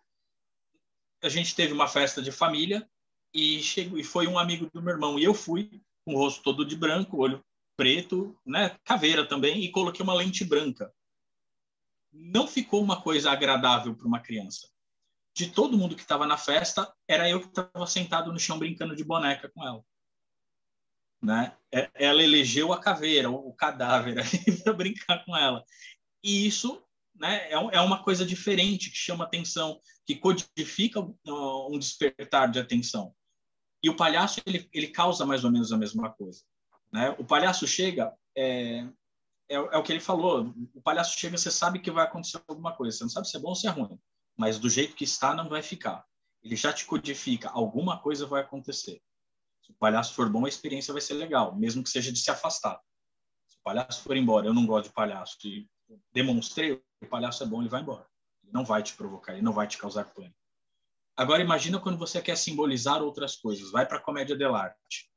[1.22, 2.90] a gente teve uma festa de família
[3.34, 5.20] e, chegou, e foi um amigo do meu irmão.
[5.20, 7.44] E eu fui com o rosto todo de branco, olho
[7.76, 10.94] preto, né, caveira também, e coloquei uma lente branca.
[12.12, 14.74] Não ficou uma coisa agradável para uma criança
[15.36, 18.96] de todo mundo que estava na festa, era eu que estava sentado no chão brincando
[18.96, 19.84] de boneca com ela.
[21.22, 21.58] Né?
[21.74, 24.16] É, ela elegeu a caveira, o cadáver
[24.64, 25.64] para brincar com ela.
[26.24, 26.84] E isso
[27.16, 33.16] né, é, é uma coisa diferente que chama atenção, que codifica um despertar de atenção.
[33.82, 36.44] E o palhaço ele, ele causa mais ou menos a mesma coisa.
[36.94, 37.10] Né?
[37.18, 38.86] O palhaço chega, é,
[39.50, 40.54] é, é, o que ele falou.
[40.76, 42.96] O palhaço chega, você sabe que vai acontecer alguma coisa.
[42.96, 44.00] Você não sabe se é bom ou se é ruim,
[44.38, 46.06] mas do jeito que está não vai ficar.
[46.44, 49.02] Ele já te codifica, alguma coisa vai acontecer.
[49.62, 52.30] Se o palhaço for bom, a experiência vai ser legal, mesmo que seja de se
[52.30, 52.80] afastar.
[53.48, 55.68] Se o palhaço for embora, eu não gosto de palhaço, e
[56.12, 58.06] demonstrei, o palhaço é bom, ele vai embora.
[58.44, 60.36] Ele não vai te provocar, ele não vai te causar pânico.
[61.16, 63.72] Agora imagina quando você quer simbolizar outras coisas.
[63.72, 65.10] Vai para a comédia dell'arte,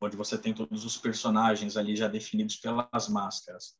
[0.00, 3.76] onde você tem todos os personagens ali já definidos pelas máscaras.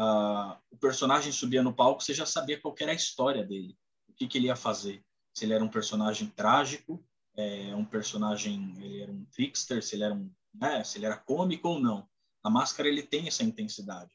[0.00, 3.76] Uh, o personagem subia no palco, você já sabia qual era a história dele,
[4.08, 5.04] o que, que ele ia fazer.
[5.32, 7.04] Se ele era um personagem trágico,
[7.36, 11.16] é, um personagem, ele era um trickster, se ele era um, né, se ele era
[11.16, 12.08] cômico ou não.
[12.42, 14.12] A máscara ele tem essa intensidade.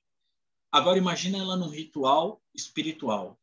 [0.72, 3.40] Agora imagina ela num ritual espiritual,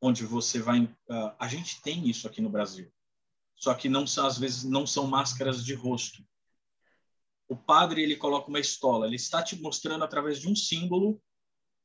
[0.00, 2.92] onde você vai, uh, a gente tem isso aqui no Brasil.
[3.56, 6.22] Só que não às vezes não são máscaras de rosto.
[7.48, 11.20] O padre ele coloca uma estola, ele está te mostrando através de um símbolo,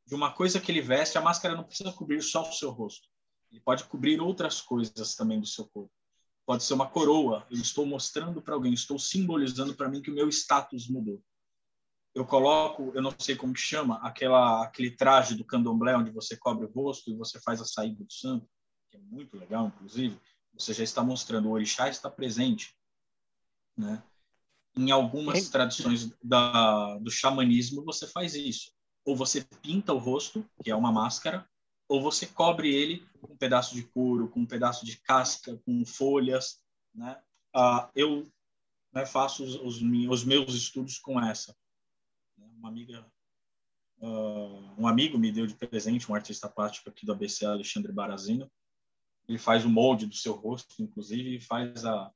[0.05, 1.17] de uma coisa que ele veste.
[1.17, 3.07] A máscara não precisa cobrir só o seu rosto.
[3.51, 5.91] Ele pode cobrir outras coisas também do seu corpo
[6.49, 7.45] pode ser uma coroa.
[7.51, 11.23] Eu estou mostrando para alguém, estou simbolizando para mim que o meu status mudou.
[12.15, 16.35] Eu coloco, eu não sei como que chama, aquela aquele traje do candomblé onde você
[16.35, 18.49] cobre o rosto e você faz a saída do santo,
[18.89, 20.19] que é muito legal, inclusive.
[20.55, 22.75] Você já está mostrando o orixá está presente,
[23.77, 24.01] né?
[24.79, 28.71] Em algumas tradições da, do xamanismo você faz isso.
[29.03, 31.45] Ou você pinta o rosto, que é uma máscara,
[31.89, 35.85] ou você cobre ele com um pedaço de couro, com um pedaço de casca, com
[35.85, 36.63] folhas,
[36.95, 37.21] né?
[37.53, 38.31] Ah, eu
[38.93, 41.53] né, faço os, os, os, meus estudos com essa.
[42.37, 43.05] Uma amiga,
[43.97, 48.49] uh, um amigo me deu de presente, um artista plástico aqui do ABC, Alexandre Barazino.
[49.27, 52.13] Ele faz o molde do seu rosto, inclusive, e faz a,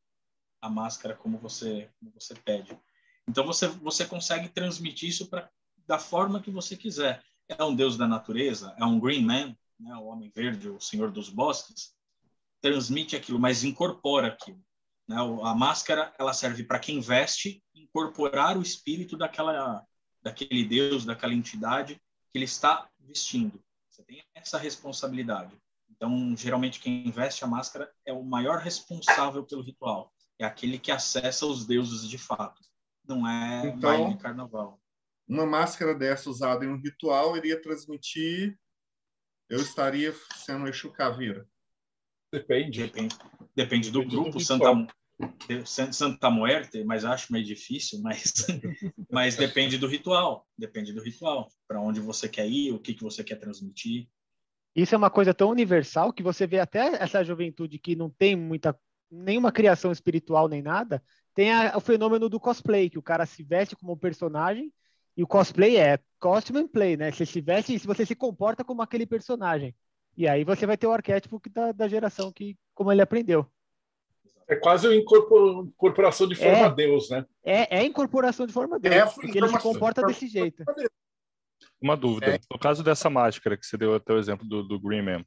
[0.64, 2.80] a máscara como você, como você pede.
[3.28, 5.50] Então você você consegue transmitir isso para
[5.86, 7.22] da forma que você quiser.
[7.50, 11.12] É um deus da natureza, é um green man, né, o Homem Verde, o Senhor
[11.12, 11.94] dos Bosques,
[12.62, 14.64] transmite aquilo, mas incorpora aquilo.
[15.06, 15.18] Né?
[15.18, 19.86] A máscara ela serve para quem veste incorporar o espírito daquela,
[20.22, 21.96] daquele Deus, daquela entidade
[22.32, 23.62] que ele está vestindo.
[23.90, 25.54] Você tem essa responsabilidade.
[25.90, 30.14] Então, geralmente, quem veste a máscara é o maior responsável pelo ritual.
[30.44, 32.62] É aquele que acessa os deuses de fato.
[33.08, 34.78] Não é então, baile de carnaval.
[35.26, 38.60] Uma máscara dessa usada em um ritual iria transmitir
[39.50, 41.48] eu estaria sendo Exu Caveira.
[42.32, 42.84] Depende.
[42.84, 43.16] Depende,
[43.56, 48.34] depende do Depende grupo do Santa, Santa Muerte, mas acho meio difícil, mas,
[49.10, 50.46] mas depende do ritual.
[50.58, 51.48] Depende do ritual.
[51.68, 54.10] Para onde você quer ir, o que, que você quer transmitir.
[54.76, 58.36] Isso é uma coisa tão universal que você vê até essa juventude que não tem
[58.36, 58.78] muita
[59.14, 61.04] nenhuma criação espiritual nem nada,
[61.34, 64.72] tem a, o fenômeno do cosplay, que o cara se veste como um personagem
[65.16, 67.12] e o cosplay é costume and play, né?
[67.12, 69.76] Você se veste se você se comporta como aquele personagem.
[70.18, 73.46] E aí você vai ter o arquétipo da, da geração que como ele aprendeu.
[74.48, 77.26] É quase uma incorporação de forma é, Deus, né?
[77.44, 80.64] É, é incorporação de forma Deus, é porque ele se comporta desse jeito.
[81.82, 82.36] Uma dúvida.
[82.36, 82.40] É.
[82.52, 85.26] No caso dessa máscara que você deu até o exemplo do, do Green Man,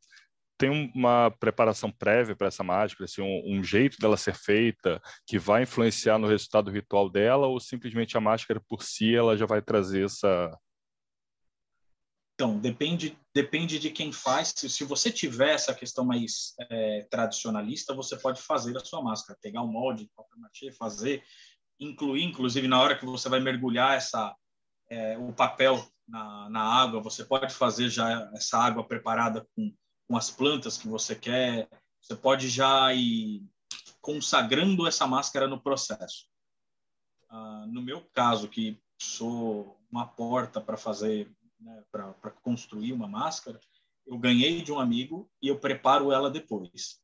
[0.59, 5.39] tem uma preparação prévia para essa mágica, assim, um, um, jeito dela ser feita que
[5.39, 9.61] vai influenciar no resultado ritual dela, ou simplesmente a máscara por si ela já vai
[9.61, 10.57] trazer essa.
[12.35, 14.53] Então, depende, depende de quem faz.
[14.57, 19.39] Se, se você tiver essa questão mais é, tradicionalista, você pode fazer a sua máscara,
[19.43, 20.11] pegar um molde,
[20.79, 21.23] fazer,
[21.81, 24.35] incluir, inclusive, na hora que você vai mergulhar essa,
[24.91, 29.75] é, o papel na, na água, você pode fazer já essa água preparada com
[30.07, 31.69] com as plantas que você quer.
[32.01, 33.45] Você pode já ir
[34.01, 36.29] consagrando essa máscara no processo.
[37.29, 41.31] Ah, no meu caso, que sou uma porta para fazer,
[41.61, 43.61] né, para construir uma máscara,
[44.07, 47.01] eu ganhei de um amigo e eu preparo ela depois.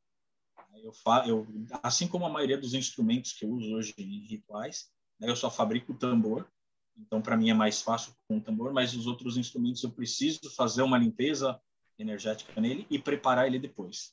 [0.82, 1.46] Eu, fa eu
[1.82, 5.50] assim como a maioria dos instrumentos que eu uso hoje em rituais, né, eu só
[5.50, 6.48] fabrico o tambor,
[6.96, 10.50] então para mim é mais fácil com o tambor, mas os outros instrumentos eu preciso
[10.54, 11.60] fazer uma limpeza
[11.98, 14.12] energética nele e preparar ele depois.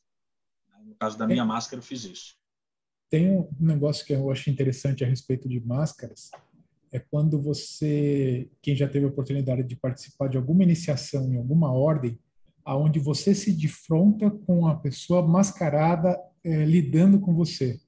[0.86, 2.36] No caso da minha máscara, eu fiz isso.
[3.10, 6.30] Tem um negócio que eu acho interessante a respeito de máscaras,
[6.92, 11.72] é quando você, quem já teve a oportunidade de participar de alguma iniciação em alguma
[11.72, 12.20] ordem,
[12.66, 17.80] aonde você se defronta com a pessoa mascarada é, lidando com você.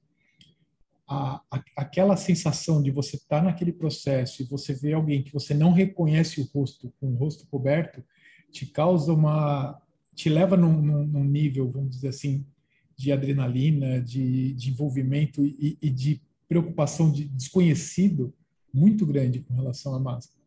[1.06, 5.32] A, a, aquela sensação de você estar tá naquele processo e você vê alguém que
[5.32, 8.02] você não reconhece o rosto, com o rosto coberto,
[8.52, 9.80] te causa uma.
[10.14, 12.46] te leva num, num, num nível, vamos dizer assim,
[12.96, 18.32] de adrenalina, de, de envolvimento e, e, de preocupação de desconhecido
[18.72, 20.42] muito grande com relação à máscara.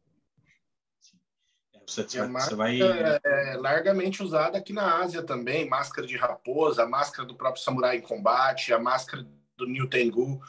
[1.86, 2.80] Você, você, você vai...
[2.82, 7.97] é largamente usada aqui na Ásia também, máscara de raposa, a máscara do próprio samurai
[7.97, 10.39] em combate, a máscara do New Tengu,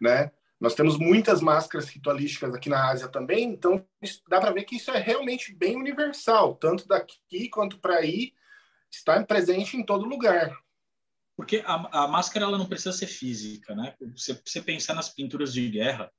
[0.00, 0.30] né?
[0.60, 3.84] Nós temos muitas máscaras ritualísticas aqui na Ásia também, então
[4.28, 8.32] dá para ver que isso é realmente bem universal, tanto daqui quanto para aí,
[8.90, 10.56] está presente em todo lugar.
[11.36, 13.94] Porque a, a, máscara ela não precisa ser física, né?
[14.14, 16.10] Você, você pensar nas pinturas de guerra,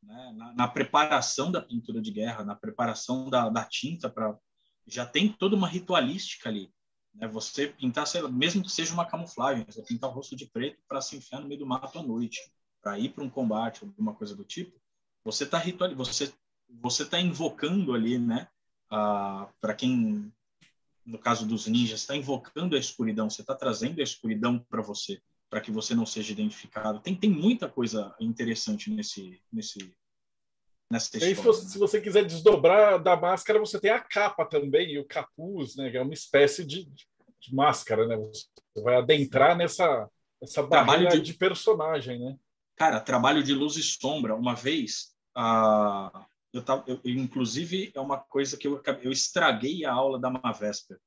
[0.00, 0.32] né?
[0.36, 4.38] na, na, preparação da pintura de guerra, na preparação da, da tinta para
[4.86, 6.72] já tem toda uma ritualística ali.
[7.14, 7.26] Né?
[7.28, 11.16] Você pintar, mesmo que seja uma camuflagem, você pintar o rosto de preto para se
[11.16, 12.40] enfiar no meio do mato à noite,
[12.82, 14.78] para ir para um combate, alguma coisa do tipo,
[15.24, 16.32] você está ritual, você
[16.80, 18.48] você está invocando ali, né?
[18.90, 20.32] Ah, para quem
[21.04, 25.20] no caso dos ninjas, está invocando a escuridão, você está trazendo a escuridão para você,
[25.50, 27.00] para que você não seja identificado.
[27.00, 29.94] Tem, tem muita coisa interessante nesse, nesse,
[30.90, 31.34] nessa história.
[31.34, 35.04] se, você, se você quiser desdobrar da máscara, você tem a capa também, e o
[35.04, 35.90] capuz, né?
[35.90, 38.16] Que é uma espécie de, de máscara, né?
[38.16, 38.46] Você
[38.82, 40.08] vai adentrar nessa,
[40.40, 41.20] nessa barreira de...
[41.20, 42.38] de personagem, né?
[42.82, 44.34] Cara, trabalho de luz e sombra.
[44.34, 45.14] Uma vez,
[46.52, 50.98] eu tava, eu, inclusive é uma coisa que eu, eu estraguei a aula da Mavesper.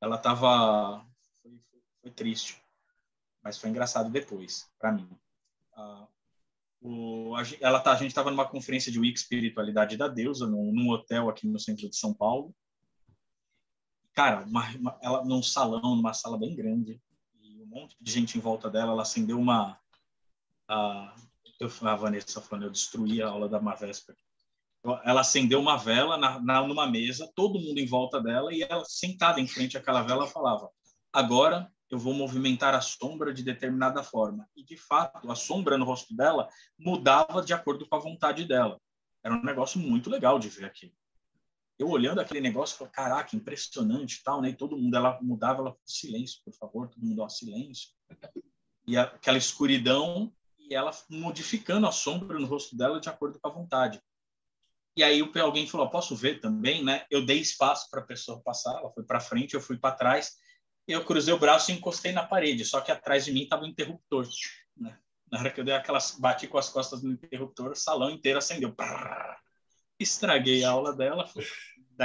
[0.00, 1.06] Ela estava
[1.40, 1.60] foi,
[2.02, 2.60] foi, triste,
[3.40, 5.08] mas foi engraçado depois para mim.
[6.80, 10.72] O, a, ela tá, a gente estava numa conferência de Wix Espiritualidade da Deusa num,
[10.72, 12.52] num, hotel aqui no centro de São Paulo.
[14.12, 17.00] Cara, uma, uma, ela num salão, numa sala bem grande,
[17.40, 18.90] e um monte de gente em volta dela.
[18.90, 19.78] Ela acendeu uma
[20.68, 21.14] a,
[21.82, 24.16] a Vanessa falando, eu destruí a aula da Mavesper
[25.04, 28.84] ela acendeu uma vela na, na, numa mesa, todo mundo em volta dela, e ela,
[28.84, 30.70] sentada em frente àquela vela, falava:
[31.12, 34.48] Agora eu vou movimentar a sombra de determinada forma.
[34.56, 36.48] E, de fato, a sombra no rosto dela
[36.78, 38.80] mudava de acordo com a vontade dela.
[39.22, 40.92] Era um negócio muito legal de ver aquilo.
[41.78, 44.50] Eu olhando aquele negócio, falei, caraca, impressionante tal, né?
[44.50, 47.90] E todo mundo, ela mudava, ela silêncio, por favor, todo mundo, ó, silêncio.
[48.86, 50.32] E aquela escuridão,
[50.68, 54.00] e ela modificando a sombra no rosto dela de acordo com a vontade.
[54.96, 57.04] E aí alguém falou, posso ver também, né?
[57.10, 60.36] Eu dei espaço para a pessoa passar, ela foi para frente, eu fui para trás,
[60.88, 63.66] eu cruzei o braço e encostei na parede, só que atrás de mim estava o
[63.66, 64.26] interruptor,
[64.76, 64.98] né?
[65.30, 68.38] Na hora que eu dei aquelas bati com as costas no interruptor, o salão inteiro
[68.38, 68.74] acendeu.
[69.98, 71.28] Estraguei a aula dela,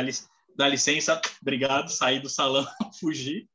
[0.01, 0.11] li,
[0.55, 2.65] dá licença, obrigado, saí do salão,
[2.99, 3.47] fugi.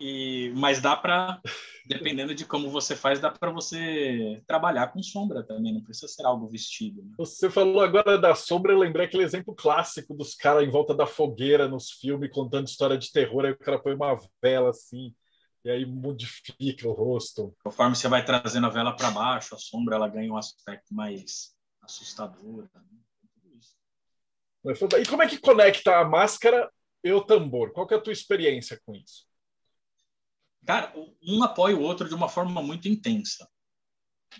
[0.00, 1.38] E, mas dá para,
[1.86, 6.24] dependendo de como você faz, dá para você trabalhar com sombra também, não precisa ser
[6.24, 7.02] algo vestido.
[7.02, 7.12] Né?
[7.18, 11.06] Você falou agora da sombra, eu lembrei aquele exemplo clássico dos caras em volta da
[11.06, 15.14] fogueira nos filmes, contando história de terror, aí o cara põe uma vela assim,
[15.62, 17.54] e aí modifica o rosto.
[17.62, 21.54] Conforme você vai trazendo a vela para baixo, a sombra ela ganha um aspecto mais
[21.82, 22.66] assustador.
[24.64, 24.72] Né?
[24.98, 26.70] E como é que conecta a máscara
[27.04, 27.72] e o tambor?
[27.72, 29.29] Qual é a tua experiência com isso?
[30.66, 30.92] Cara,
[31.22, 33.48] um apoia o outro de uma forma muito intensa.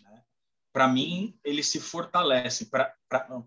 [0.03, 0.25] Né?
[0.73, 2.71] Para mim, ele se fortalece.
[2.71, 3.43] Pra, pra,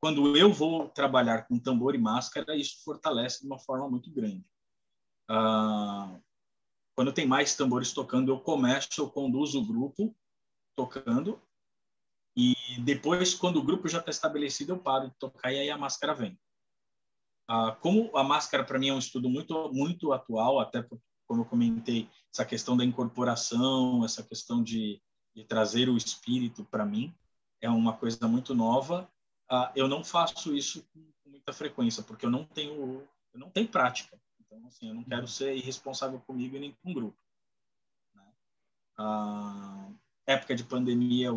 [0.00, 4.44] quando eu vou trabalhar com tambor e máscara, isso fortalece de uma forma muito grande.
[5.28, 6.20] Ah,
[6.96, 10.14] quando tem mais tambores tocando, eu começo, eu conduzo o grupo
[10.76, 11.40] tocando,
[12.36, 15.78] e depois, quando o grupo já está estabelecido, eu paro de tocar e aí a
[15.78, 16.38] máscara vem.
[17.48, 20.82] Ah, como a máscara para mim é um estudo muito muito atual, até
[21.34, 25.02] como eu comentei, essa questão da incorporação, essa questão de,
[25.34, 27.12] de trazer o espírito para mim,
[27.60, 29.10] é uma coisa muito nova.
[29.50, 33.66] Ah, eu não faço isso com, muita frequência, porque eu não tenho, eu não tenho
[33.66, 34.18] prática.
[34.40, 37.18] Então, assim, eu não quero ser irresponsável comigo e nem com o grupo.
[38.14, 38.32] Né?
[38.96, 39.88] Ah,
[40.24, 41.30] época de pandemia,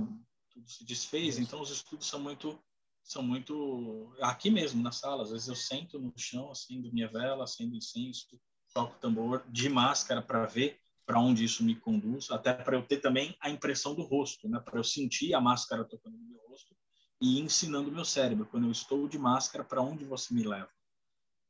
[0.51, 2.59] tudo se desfez, então os estudos são muito
[3.03, 5.23] são muito aqui mesmo na sala.
[5.23, 8.27] Às vezes eu sento no chão, acendo minha vela, acendo incenso,
[8.73, 12.97] toco tambor de máscara para ver para onde isso me conduz, até para eu ter
[12.97, 14.59] também a impressão do rosto, né?
[14.59, 16.75] Para eu sentir a máscara tocando no meu rosto
[17.21, 20.69] e ensinando o meu cérebro quando eu estou de máscara para onde você me leva,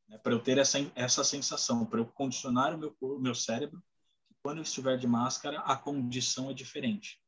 [0.08, 0.20] né?
[0.20, 3.84] Para eu ter essa essa sensação, para eu condicionar o meu o meu cérebro
[4.28, 7.20] que quando eu estiver de máscara a condição é diferente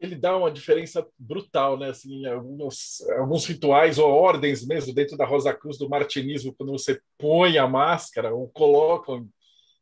[0.00, 1.90] ele dá uma diferença brutal, né?
[1.90, 7.00] Assim, alguns, alguns rituais ou ordens mesmo dentro da Rosa Cruz do martinismo, quando você
[7.18, 9.28] põe a máscara ou colocam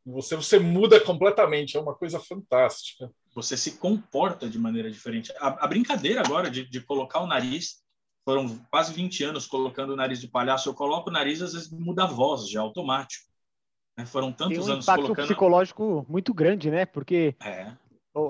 [0.05, 1.75] você, você muda completamente.
[1.75, 3.11] É uma coisa fantástica.
[3.35, 5.31] Você se comporta de maneira diferente.
[5.37, 7.83] A, a brincadeira agora de, de colocar o nariz,
[8.23, 10.69] foram quase 20 anos colocando o nariz de palhaço.
[10.69, 13.25] Eu coloco o nariz, às vezes muda a voz, já automático.
[13.97, 14.05] Né?
[14.05, 15.25] Foram tantos Tem um anos impacto colocando.
[15.27, 16.85] psicológico muito grande, né?
[16.85, 17.73] Porque É,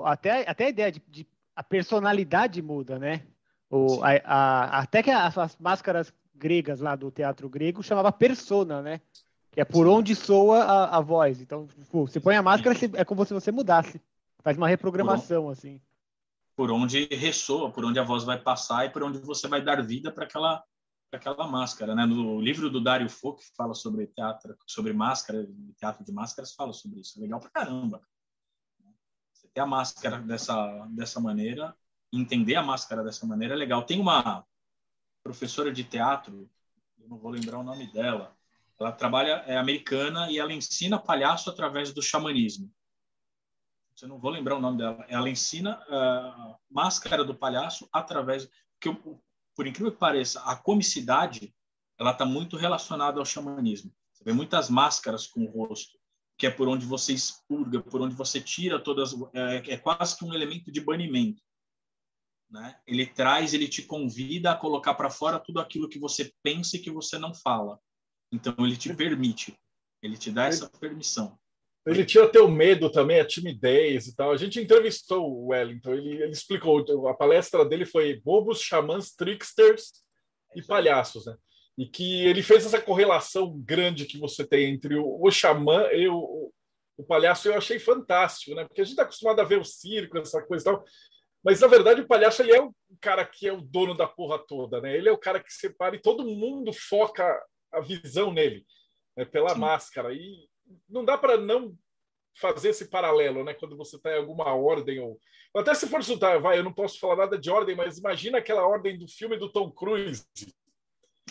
[0.04, 1.26] até, até a ideia de, de-
[1.60, 3.26] a personalidade muda, né?
[3.70, 8.82] O, a, a- até que as, as máscaras gregas lá do teatro grego chamava persona,
[8.82, 9.00] né?
[9.52, 9.92] Que é por Sim.
[9.92, 11.40] onde soa a, a voz.
[11.40, 14.00] Então, tipo, você põe a máscara, é como se você mudasse.
[14.42, 15.80] Faz uma reprogramação, assim.
[16.56, 19.82] por onde ressoa, por onde a voz vai passar e por onde você vai dar
[19.86, 20.64] vida para aquela
[21.10, 22.04] pra aquela máscara, né?
[22.04, 25.48] No livro do Dario Fo, que fala sobre teatro, sobre máscara,
[25.78, 27.18] teatro de máscaras, fala sobre isso.
[27.18, 28.02] É legal pra caramba.
[29.52, 31.76] Ter a máscara dessa dessa maneira,
[32.12, 33.82] entender a máscara dessa maneira é legal.
[33.84, 34.44] Tem uma
[35.22, 36.50] professora de teatro,
[36.98, 38.36] eu não vou lembrar o nome dela.
[38.78, 42.72] Ela trabalha é americana e ela ensina palhaço através do xamanismo.
[44.00, 45.04] Eu não vou lembrar o nome dela.
[45.08, 48.48] Ela ensina a máscara do palhaço através
[48.80, 49.20] que eu-
[49.56, 51.52] por incrível que pareça, a comicidade
[51.98, 53.92] ela está muito relacionada ao xamanismo.
[54.12, 55.97] Você vê muitas máscaras com o rosto,
[56.38, 59.12] que é por onde você expurga, por onde você tira todas.
[59.34, 61.42] É, é quase que um elemento de banimento.
[62.48, 62.78] Né?
[62.86, 66.78] Ele traz, ele te convida a colocar para fora tudo aquilo que você pensa e
[66.78, 67.78] que você não fala.
[68.32, 69.58] Então ele te permite,
[70.00, 71.36] ele te dá essa permissão.
[71.84, 74.30] Ele tira teu medo também, a timidez e tal.
[74.30, 79.92] A gente entrevistou o Wellington, ele, ele explicou, a palestra dele foi Bobos, Xamãs, Tricksters
[80.54, 81.36] e Palhaços, né?
[81.78, 86.08] E que ele fez essa correlação grande que você tem entre o, o xamã e
[86.08, 86.52] o,
[86.96, 88.64] o palhaço, eu achei fantástico, né?
[88.64, 90.84] Porque a gente está acostumado a ver o circo, essa coisa e tal,
[91.44, 94.38] mas na verdade o palhaço ele é o cara que é o dono da porra
[94.38, 94.96] toda, né?
[94.96, 97.40] Ele é o cara que separa e todo mundo foca
[97.72, 98.66] a visão nele,
[99.16, 99.24] né?
[99.24, 99.60] pela Sim.
[99.60, 100.12] máscara.
[100.12, 100.48] E
[100.88, 101.76] não dá para não
[102.36, 103.54] fazer esse paralelo, né?
[103.54, 105.18] Quando você está em alguma ordem ou
[105.54, 108.66] até se for soltar, vai, eu não posso falar nada de ordem, mas imagina aquela
[108.66, 110.24] ordem do filme do Tom Cruise.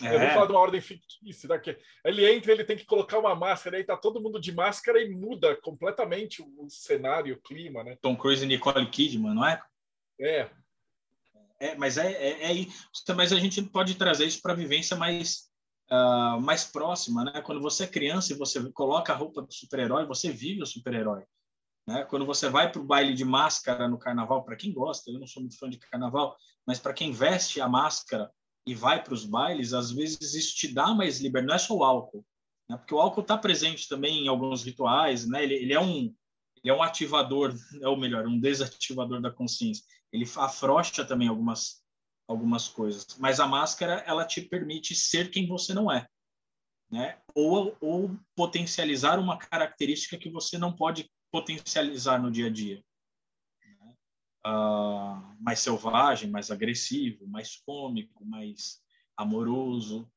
[0.02, 1.76] Eu vou É, falar de uma ordem fictícia daqui.
[2.04, 5.10] Ele entra, ele tem que colocar uma máscara, aí tá todo mundo de máscara e
[5.10, 7.96] muda completamente o cenário, o clima, né?
[8.00, 9.60] Tom Cruise e Nicole Kidman, não é?
[10.20, 10.48] É,
[11.60, 12.66] É, mas é, é, é.
[13.16, 15.50] Mas a gente pode trazer isso para a vivência mais,
[15.90, 17.42] ah, mais próxima, né?
[17.42, 21.24] Quando você é criança e você coloca a roupa do super-herói, você vive o super-herói.
[21.86, 22.04] Né?
[22.04, 25.26] Quando você vai para o baile de máscara no carnaval, para quem gosta, eu não
[25.26, 26.36] sou muito fã de carnaval,
[26.66, 28.30] mas para quem veste a máscara
[28.68, 31.48] e vai para os bailes, às vezes isso te dá mais liberdade.
[31.48, 32.22] Não é só o álcool,
[32.68, 32.76] né?
[32.76, 35.42] porque o álcool está presente também em alguns rituais, né?
[35.42, 36.14] Ele, ele é um
[36.62, 39.84] ele é um ativador, ou melhor, um desativador da consciência.
[40.12, 41.82] Ele afrouxa também algumas
[42.26, 46.06] algumas coisas, mas a máscara ela te permite ser quem você não é,
[46.90, 47.18] né?
[47.34, 52.84] Ou ou potencializar uma característica que você não pode potencializar no dia a dia.
[54.44, 58.80] Ah, mais selvagem, mais agressivo, mais cômico, mais
[59.16, 60.10] amoroso,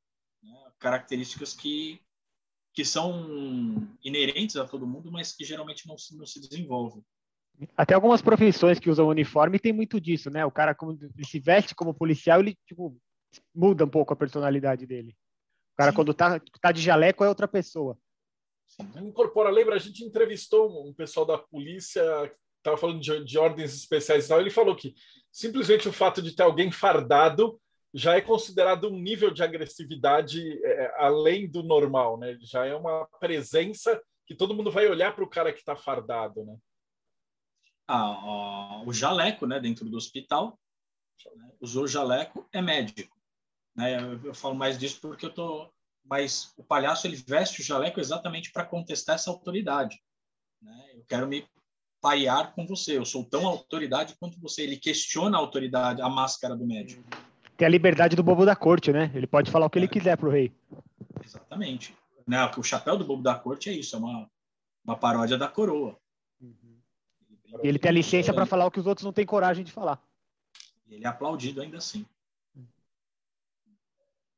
[0.44, 0.72] né?
[0.80, 2.02] características que
[2.74, 7.04] que são inerentes a todo mundo, mas que geralmente não se, não se desenvolvem.
[7.76, 10.46] Até algumas profissões que usam uniforme tem muito disso, né?
[10.46, 12.98] O cara, como ele se veste como policial, ele tipo,
[13.54, 15.16] muda um pouco a personalidade dele.
[15.74, 15.96] O cara, Sim.
[15.96, 17.98] quando tá, tá de jaleco, é outra pessoa.
[18.98, 19.76] incorpora, lembra?
[19.76, 22.04] A gente entrevistou um pessoal da polícia
[22.62, 24.40] estava falando de, de ordens especiais e tal.
[24.40, 24.96] Ele falou que
[25.32, 27.60] simplesmente o fato de ter alguém fardado
[27.94, 32.38] já é considerado um nível de agressividade é, além do normal, né?
[32.42, 36.46] Já é uma presença que todo mundo vai olhar para o cara que está fardado,
[36.46, 36.58] né?
[37.88, 40.58] Ah, o jaleco, né, dentro do hospital,
[41.36, 43.18] né, usou jaleco é médico,
[43.76, 44.02] né?
[44.02, 45.70] Eu, eu falo mais disso porque eu tô,
[46.06, 50.02] mas o palhaço ele veste o jaleco exatamente para contestar essa autoridade,
[50.62, 50.92] né?
[50.94, 51.46] Eu quero me
[52.02, 54.64] parear com você, eu sou tão autoridade quanto você.
[54.64, 57.04] Ele questiona a autoridade, a máscara do médico.
[57.56, 59.12] Tem a liberdade do bobo da corte, né?
[59.14, 60.52] Ele pode falar o que ele quiser pro rei.
[61.24, 61.96] Exatamente.
[62.28, 62.40] Né?
[62.58, 64.30] O chapéu do bobo da corte é isso, é uma,
[64.84, 65.98] uma paródia da coroa.
[67.64, 69.72] E ele tem a licença para falar o que os outros não têm coragem de
[69.72, 70.02] falar.
[70.90, 72.06] Ele é aplaudido ainda assim.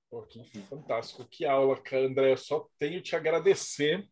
[0.10, 2.34] Pô, que fantástico, que aula, André.
[2.34, 4.08] Eu só tenho te agradecer.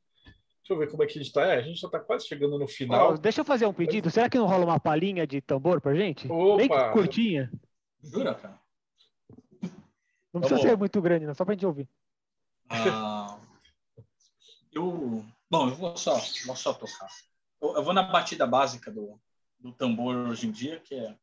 [0.72, 1.42] Deixa eu ver como é que a gente está.
[1.46, 3.12] É, a gente já está quase chegando no final.
[3.12, 4.10] Ó, deixa eu fazer um pedido.
[4.10, 6.28] Será que não rola uma palhinha de tambor pra gente?
[6.30, 6.92] Bem Opa!
[6.94, 7.52] curtinha.
[8.02, 8.58] Jura, cara?
[10.34, 10.62] Não Tá precisa bom.
[10.70, 11.90] ser muito grande, não, só pra gente ouvir.
[12.70, 13.38] Ah,
[14.72, 16.14] eu, bom, eu vou só,
[16.46, 17.10] vou só tocar.
[17.62, 19.20] Eu, eu vou na batida básica do,
[19.60, 21.16] do tambor hoje em dia, que é.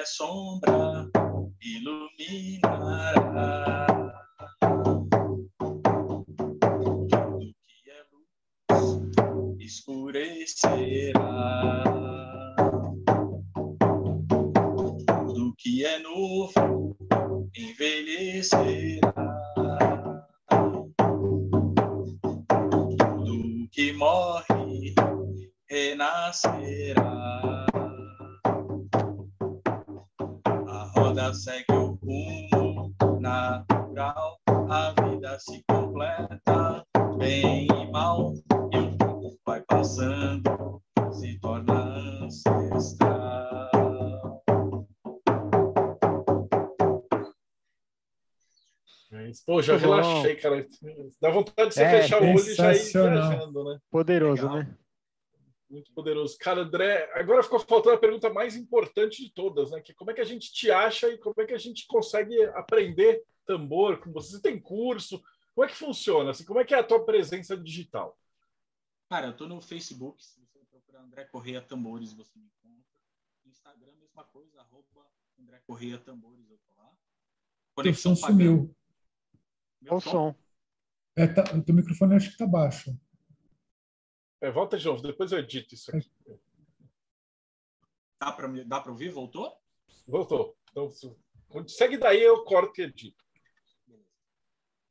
[0.00, 1.10] é sombra,
[1.60, 3.06] iluminará.
[6.70, 8.96] Tudo que é luz,
[9.60, 11.20] escurecerá.
[15.06, 16.96] Tudo que é novo,
[17.54, 19.12] envelhecerá.
[22.88, 24.94] Tudo que morre,
[25.68, 27.09] renascerá.
[31.32, 36.84] Segue o rumo natural, a vida se completa,
[37.16, 38.34] bem e mal,
[38.72, 43.70] e o tempo vai passando, se torna ancestral.
[49.46, 49.94] Pô, já Muito bom.
[49.96, 50.66] relaxei, cara.
[51.20, 53.78] Dá vontade de você É, fechar o olho e já ir viajando, né?
[53.90, 54.58] Poderoso, Legal.
[54.58, 54.76] né?
[55.70, 56.36] Muito poderoso.
[56.36, 59.80] Cara, André, agora ficou faltando a pergunta mais importante de todas, né?
[59.80, 61.86] Que é como é que a gente te acha e como é que a gente
[61.86, 64.32] consegue aprender tambor com você?
[64.32, 65.22] Você tem curso?
[65.54, 66.30] Como é que funciona?
[66.30, 68.18] Assim, como é que é a tua presença digital?
[69.08, 72.84] Cara, eu tô no Facebook, se você procurar André Correia Tambores, você me encontra.
[73.46, 75.06] Instagram, mesma coisa, arroba
[75.38, 76.92] André Correia Tambores, eu tô lá.
[77.82, 78.74] Teu som sumiu.
[79.80, 80.10] meu Olha o som.
[80.10, 80.34] som.
[81.16, 82.98] É, tá, o teu microfone acho que tá baixo.
[84.40, 86.10] É, volta de novo, depois eu edito isso aqui.
[88.18, 89.10] Dá me- dá pra ouvir?
[89.10, 89.58] Voltou?
[90.06, 90.56] Voltou.
[90.70, 91.14] Então, se-
[91.68, 93.24] segue daí, eu corto e edito.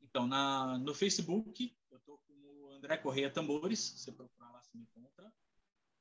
[0.02, 4.82] Então, na, no Facebook, eu tô como André Correia Tambores, você procurar lá, você me
[4.82, 5.32] encontra.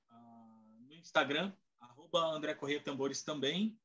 [0.09, 3.79] Ah, no Instagram, arroba André Correia Tambores também.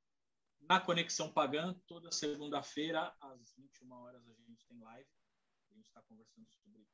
[0.60, 5.08] Na Conexão Pagã, toda segunda-feira, às 21 horas, a gente tem live.
[5.70, 6.86] A gente está conversando sobre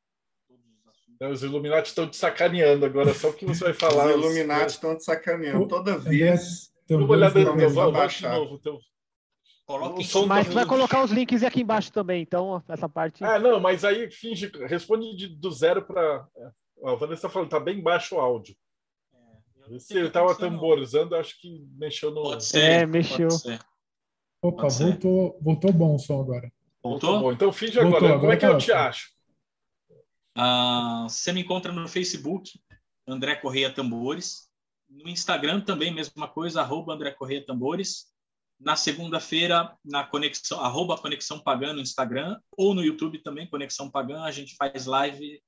[0.50, 1.14] todos os assuntos.
[1.14, 4.06] Então, Os Illuminati estão te sacaneando agora, só o que você vai falar.
[4.06, 5.66] Os Illuminati estão te sacaneando.
[5.68, 6.70] Toda vez.
[6.88, 7.90] Dá uma olhada da no Vamos meu, mesa.
[7.92, 8.54] baixa de novo.
[8.56, 8.78] Então.
[9.66, 10.68] Coloque O som Mas tá vai ruim.
[10.74, 13.22] colocar os links aqui embaixo também, então essa parte.
[13.22, 16.26] Ah, não, mas aí finge, responde de- do zero para.
[16.84, 18.56] A Vanessa tá falando, tá bem baixo o áudio.
[19.70, 22.22] eu- Se ele tava tamborizando, acho que mexeu no.
[22.22, 22.58] Pode ser.
[22.60, 23.28] É, mexeu.
[23.28, 23.60] pode ser.
[24.42, 24.84] Opa, Pode ser.
[24.84, 26.50] voltou, voltou bom o som agora.
[26.82, 27.20] Muito Voltou?
[27.20, 27.32] bom.
[27.32, 28.12] Então finge Voltou, agora.
[28.14, 28.88] Como agora é que tá eu te ótimo.
[28.88, 29.10] acho?
[30.36, 32.60] Ah, você me encontra no Facebook,
[33.06, 34.48] André Correia Tambores.
[34.88, 38.06] No Instagram também, mesma coisa, arroba André Correia Tambores.
[38.58, 44.22] Na segunda-feira, na conexão, arroba Conexão Pagã no Instagram, ou no YouTube também, Conexão Pagã,
[44.22, 45.40] a gente faz live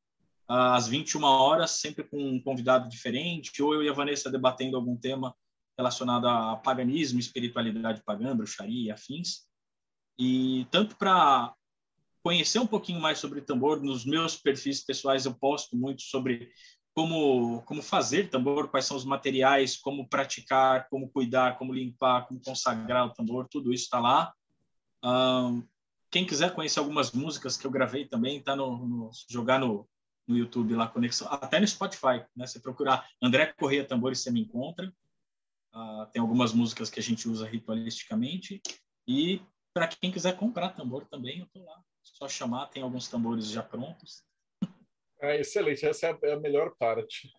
[0.48, 4.76] ah, às 21 horas, sempre com um convidado diferente, ou eu e a Vanessa debatendo
[4.76, 5.34] algum tema
[5.76, 9.46] relacionado a paganismo, espiritualidade pagã, bruxaria e afins.
[10.18, 11.54] E tanto para
[12.22, 16.50] conhecer um pouquinho mais sobre tambor, nos meus perfis pessoais eu posto muito sobre
[16.94, 22.40] como, como fazer tambor, quais são os materiais, como praticar, como cuidar, como limpar, como
[22.40, 24.32] consagrar o tambor, tudo isso está lá.
[25.02, 25.62] Ahn,
[26.10, 29.88] quem quiser conhecer algumas músicas que eu gravei também, tá no, no- jogar no,
[30.28, 32.46] no YouTube lá, conexão, até no Spotify, né?
[32.46, 34.92] Você procurar André Correia Tambores, você me encontra.
[35.72, 38.60] Ah, tem algumas músicas que a gente usa ritualisticamente.
[39.08, 39.40] E
[39.72, 41.82] para quem quiser comprar tambor também, eu tô lá.
[42.02, 44.24] Só chamar, tem alguns tambores já prontos.
[45.20, 47.32] Ah, excelente, essa é a, é melhor parte.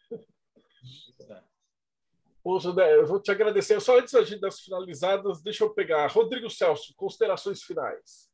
[2.43, 3.79] Ô, José, eu vou te agradecer.
[3.79, 6.07] Só antes da gente das finalizadas, deixa eu pegar.
[6.07, 8.29] Rodrigo Celso, considerações finais.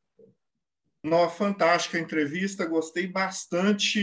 [1.03, 3.99] Uma fantástica entrevista, gostei bastante.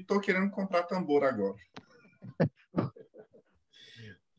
[0.00, 1.56] Estou querendo comprar tambor agora.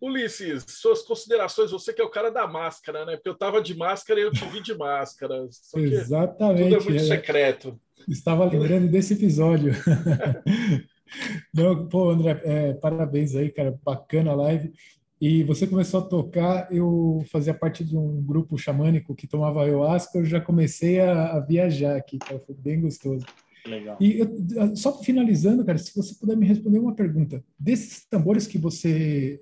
[0.02, 3.16] Ulisses, suas considerações, você que é o cara da máscara, né?
[3.16, 5.48] Porque eu tava de máscara e eu te vi de máscara.
[5.50, 6.86] Só que tudo é Exatamente.
[6.86, 7.00] muito é.
[7.00, 7.80] secreto.
[8.08, 9.74] Estava lembrando desse episódio.
[11.54, 13.78] Não, pô, André, é, parabéns aí, cara.
[13.84, 14.72] Bacana a live.
[15.20, 20.20] E você começou a tocar, eu fazia parte de um grupo xamânico que tomava ayahuasca,
[20.20, 22.40] eu já comecei a, a viajar aqui, cara.
[22.46, 23.26] Foi bem gostoso.
[23.66, 23.98] Legal.
[24.00, 27.44] E eu- só finalizando, cara, se você puder me responder uma pergunta.
[27.60, 29.42] Desses tambores que você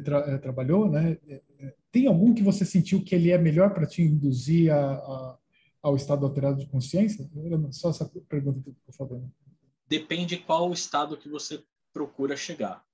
[0.00, 1.18] tra- eh, trabalhou, né?
[1.26, 4.92] eh, eh, Tem algum que você sentiu que ele é melhor para te induzir a,
[4.94, 5.38] a-
[5.82, 7.28] ao estado alterado de consciência?
[7.70, 9.32] Só essa pergunta que eu estou fazendo.
[9.88, 11.62] Depende qual estado que você
[11.92, 12.84] procura chegar.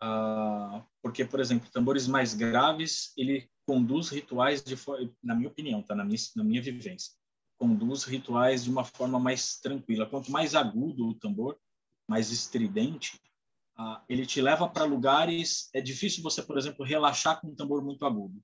[0.00, 4.76] Ah, porque, por exemplo, tambores mais graves, ele conduz rituais de
[5.22, 5.94] na minha opinião, tá?
[5.94, 7.12] Na minha, na minha vivência,
[7.56, 10.06] conduz rituais de uma forma mais tranquila.
[10.06, 11.56] Quanto mais agudo o tambor,
[12.08, 13.20] mais estridente,
[13.76, 15.68] ah, ele te leva para lugares.
[15.74, 18.42] É difícil você, por exemplo, relaxar com um tambor muito agudo.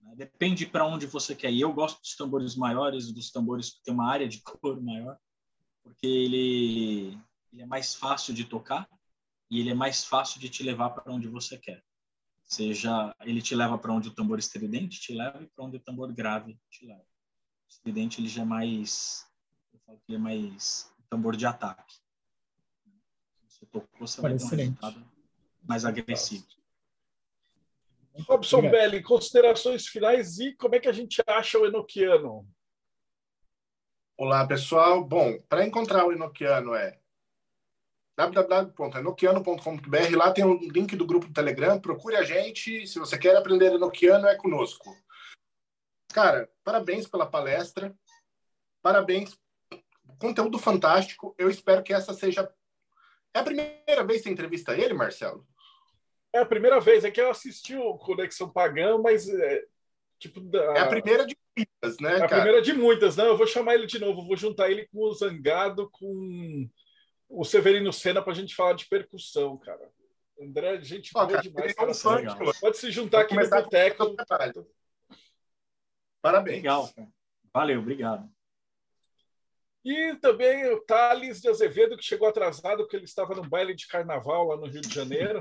[0.00, 0.14] né?
[0.16, 1.60] Depende para onde você quer ir.
[1.60, 5.18] Eu gosto dos tambores maiores, dos tambores que tem uma área de cor maior,
[5.82, 7.18] porque ele,
[7.52, 8.88] ele é mais fácil de tocar
[9.50, 11.82] e ele é mais fácil de te levar para onde você quer.
[12.44, 15.80] Seja ele te leva para onde o tambor estridente te leva e para onde o
[15.80, 17.00] tambor grave te leva.
[17.02, 19.24] O estridente ele já é mais,
[19.72, 21.94] eu falo que ele é mais tambor de ataque.
[23.60, 24.68] Você tocou, você vai ter um Excelente.
[24.68, 25.04] resultado
[25.62, 26.46] mais agressivo.
[28.26, 28.80] Robson Obrigado.
[28.80, 32.48] Belli, considerações finais e como é que a gente acha o Enoquiano?
[34.16, 35.04] Olá, pessoal.
[35.04, 36.98] Bom, para encontrar o Enoquiano é
[38.16, 40.16] www.enoquiano.com.br.
[40.16, 41.80] Lá tem o um link do grupo do Telegram.
[41.80, 42.86] Procure a gente.
[42.86, 44.94] Se você quer aprender Enoquiano, é conosco.
[46.12, 47.96] Cara, parabéns pela palestra.
[48.82, 49.38] Parabéns.
[50.18, 51.34] Conteúdo fantástico.
[51.38, 52.52] Eu espero que essa seja.
[53.34, 55.46] É a primeira vez que você entrevista ele, Marcelo?
[56.32, 57.04] É a primeira vez.
[57.04, 59.28] É que eu assisti o Conexão Pagã, mas.
[59.28, 59.64] É,
[60.18, 60.62] tipo, da...
[60.76, 62.12] é a primeira de muitas, né?
[62.12, 62.42] É a cara?
[62.42, 63.26] primeira de muitas, né?
[63.26, 64.26] Eu vou chamar ele de novo.
[64.26, 66.68] Vou juntar ele com o Zangado, com
[67.28, 69.90] o Severino Senna, para a gente falar de percussão, cara.
[70.40, 71.74] André, gente boa demais.
[71.74, 71.92] Cara,
[72.60, 74.16] Pode se juntar aqui no boteco.
[76.22, 76.56] Parabéns.
[76.56, 76.90] Legal.
[77.52, 78.28] Valeu, obrigado.
[79.82, 83.86] E também o Thales de Azevedo, que chegou atrasado, porque ele estava no baile de
[83.86, 85.40] carnaval lá no Rio de Janeiro.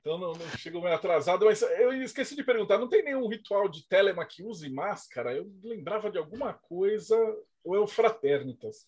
[0.00, 1.44] então não, não, chegou meio atrasado.
[1.44, 5.34] Mas eu esqueci de perguntar: não tem nenhum ritual de telema que use máscara?
[5.34, 7.16] Eu lembrava de alguma coisa,
[7.62, 8.86] ou é o Fraternitas?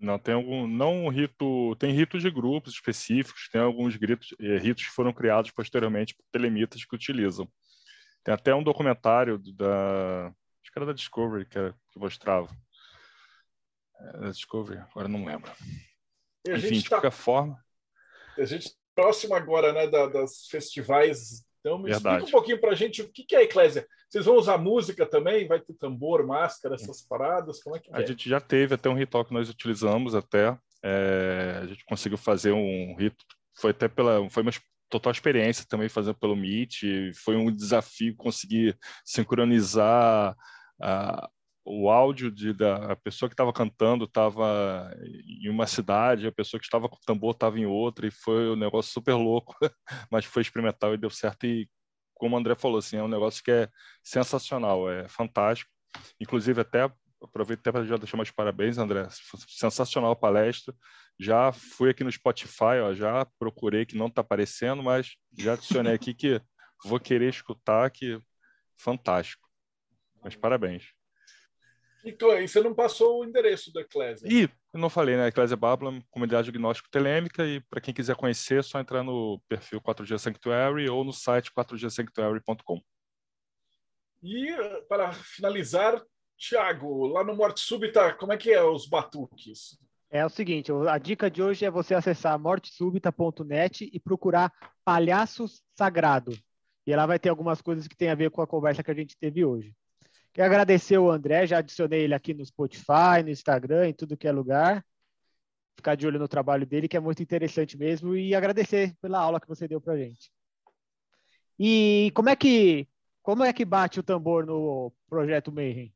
[0.00, 0.66] Não, tem algum.
[0.66, 1.76] Não um rito.
[1.76, 6.24] Tem ritos de grupos específicos, tem alguns ritos, eh, ritos que foram criados posteriormente por
[6.32, 7.48] telemitas que utilizam.
[8.24, 10.26] Tem até um documentário da.
[10.26, 12.48] Acho que era da Discovery que, era, que mostrava.
[14.12, 15.50] Da Discovery, agora não lembro.
[16.46, 16.96] Enfim, de tá...
[16.96, 17.58] qualquer forma.
[18.36, 21.44] A gente está próximo agora né, da, das festivais.
[21.60, 22.16] Então, me Verdade.
[22.16, 23.86] explica um pouquinho para a gente o que, que é a Eclésia.
[24.08, 25.48] Vocês vão usar música também?
[25.48, 27.62] Vai ter tambor, máscara, essas paradas?
[27.62, 28.06] Como é que A é?
[28.06, 30.56] gente já teve até um ritual que nós utilizamos até.
[30.82, 33.24] É, a gente conseguiu fazer um rito.
[33.56, 34.28] Foi até pela.
[34.30, 34.52] Foi uma
[34.90, 36.82] total experiência também fazendo pelo Meet.
[37.24, 40.36] Foi um desafio conseguir sincronizar
[40.80, 41.30] a,
[41.64, 44.94] o áudio de, da pessoa que estava cantando estava
[45.42, 48.50] em uma cidade, a pessoa que estava com o tambor estava em outra, e foi
[48.50, 49.56] um negócio super louco,
[50.10, 51.46] mas foi experimental e deu certo.
[51.46, 51.68] E
[52.14, 53.68] como o André falou, assim, é um negócio que é
[54.02, 55.70] sensacional, é fantástico.
[56.20, 56.90] Inclusive, até
[57.22, 59.08] aproveito até para já deixar meus parabéns, André.
[59.48, 60.74] Sensacional a palestra.
[61.18, 65.94] Já fui aqui no Spotify, ó, já procurei que não está aparecendo, mas já adicionei
[65.94, 66.40] aqui que
[66.84, 68.18] vou querer escutar, que
[68.76, 69.48] fantástico.
[70.22, 70.93] Mas parabéns.
[72.04, 74.28] E, e você não passou o endereço da Eclésia?
[74.30, 75.28] E eu não falei, né?
[75.28, 79.80] Eclésia Babylon, comunidade diagnóstico telêmica, e para quem quiser conhecer, é só entrar no perfil
[79.80, 82.80] 4G Sanctuary ou no site 4gsanctuary.com.
[84.22, 84.54] E
[84.88, 86.02] para finalizar,
[86.36, 89.78] Tiago, lá no Morte Súbita, como é que é os batuques?
[90.10, 94.52] É o seguinte, a dica de hoje é você acessar mortesubita.net e procurar
[94.84, 95.46] Palhaço
[95.76, 96.32] Sagrado.
[96.86, 98.94] E lá vai ter algumas coisas que tem a ver com a conversa que a
[98.94, 99.74] gente teve hoje.
[100.34, 104.26] Quero agradecer o André, já adicionei ele aqui no Spotify, no Instagram, em tudo que
[104.26, 104.84] é lugar.
[105.76, 109.40] Ficar de olho no trabalho dele, que é muito interessante mesmo, e agradecer pela aula
[109.40, 110.32] que você deu para gente.
[111.56, 112.88] E como é que
[113.22, 115.94] como é que bate o tambor no projeto Mayhem?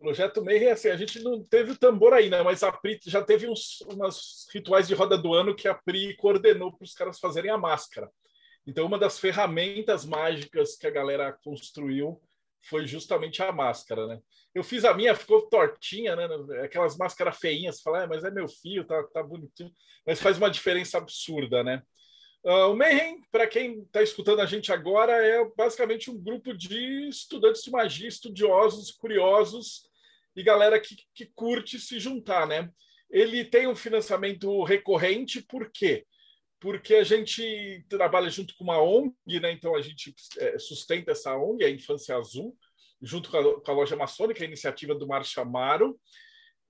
[0.00, 3.48] Projeto Mayhem, assim, a gente não teve o tambor ainda, mas a Pri já teve
[3.48, 7.52] uns umas rituais de roda do ano que a Pri coordenou para os caras fazerem
[7.52, 8.10] a máscara.
[8.66, 12.20] Então, uma das ferramentas mágicas que a galera construiu
[12.62, 14.20] foi justamente a máscara, né?
[14.54, 16.28] Eu fiz a minha, ficou tortinha, né?
[16.62, 19.72] Aquelas máscaras feinhas, falar, ah, mas é meu filho, tá, tá bonitinho,
[20.06, 21.82] mas faz uma diferença absurda, né?
[22.42, 27.08] Uh, o Mayhem, para quem está escutando a gente agora, é basicamente um grupo de
[27.08, 29.82] estudantes de magia, estudiosos, curiosos
[30.34, 32.70] e galera que, que curte se juntar, né?
[33.10, 36.06] Ele tem um financiamento recorrente, por quê?
[36.60, 39.50] Porque a gente trabalha junto com uma ONG, né?
[39.50, 42.56] então a gente é, sustenta essa ONG, a Infância Azul,
[43.00, 45.98] junto com a, com a loja maçônica, a iniciativa do Marcha Amaro,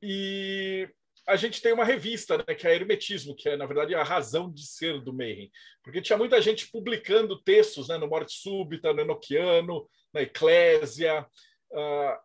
[0.01, 0.89] e
[1.27, 4.51] a gente tem uma revista, né, que é Hermetismo, que é, na verdade, a razão
[4.51, 5.51] de ser do Mayhem,
[5.83, 11.27] porque tinha muita gente publicando textos né, no Morte Súbita, no Enoquiano, na Eclésia,
[11.73, 12.17] uh,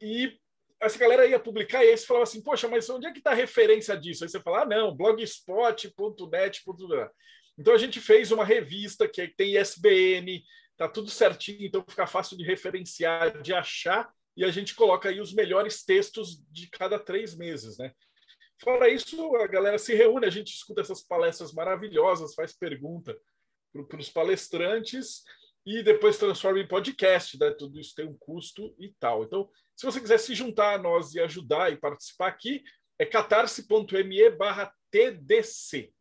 [0.00, 0.38] e
[0.86, 3.30] essa galera ia publicar e aí você falava assim, poxa, mas onde é que está
[3.32, 4.24] a referência disso?
[4.24, 6.62] Aí você fala, ah, não, blogspot.net.
[7.58, 10.42] Então a gente fez uma revista que tem ISBN,
[10.76, 15.20] tá tudo certinho, então fica fácil de referenciar, de achar, e a gente coloca aí
[15.20, 17.92] os melhores textos de cada três meses, né?
[18.62, 23.16] Fora isso, a galera se reúne, a gente escuta essas palestras maravilhosas, faz pergunta
[23.88, 25.22] para os palestrantes
[25.66, 27.50] e depois transforma em podcast, né?
[27.50, 29.24] Tudo isso tem um custo e tal.
[29.24, 32.62] Então, se você quiser se juntar a nós e ajudar e participar aqui,
[32.98, 35.92] é catarse.me barra TDC.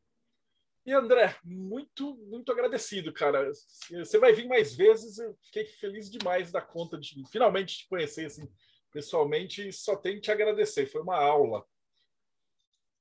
[0.86, 3.50] E André, muito, muito agradecido, cara.
[3.90, 8.26] Você vai vir mais vezes, eu fiquei feliz demais da conta de finalmente te conhecer
[8.26, 8.52] assim,
[8.92, 11.66] pessoalmente e só tenho que te agradecer, foi uma aula.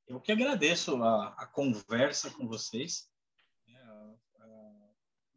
[0.07, 3.11] Eu que agradeço a, a conversa com vocês.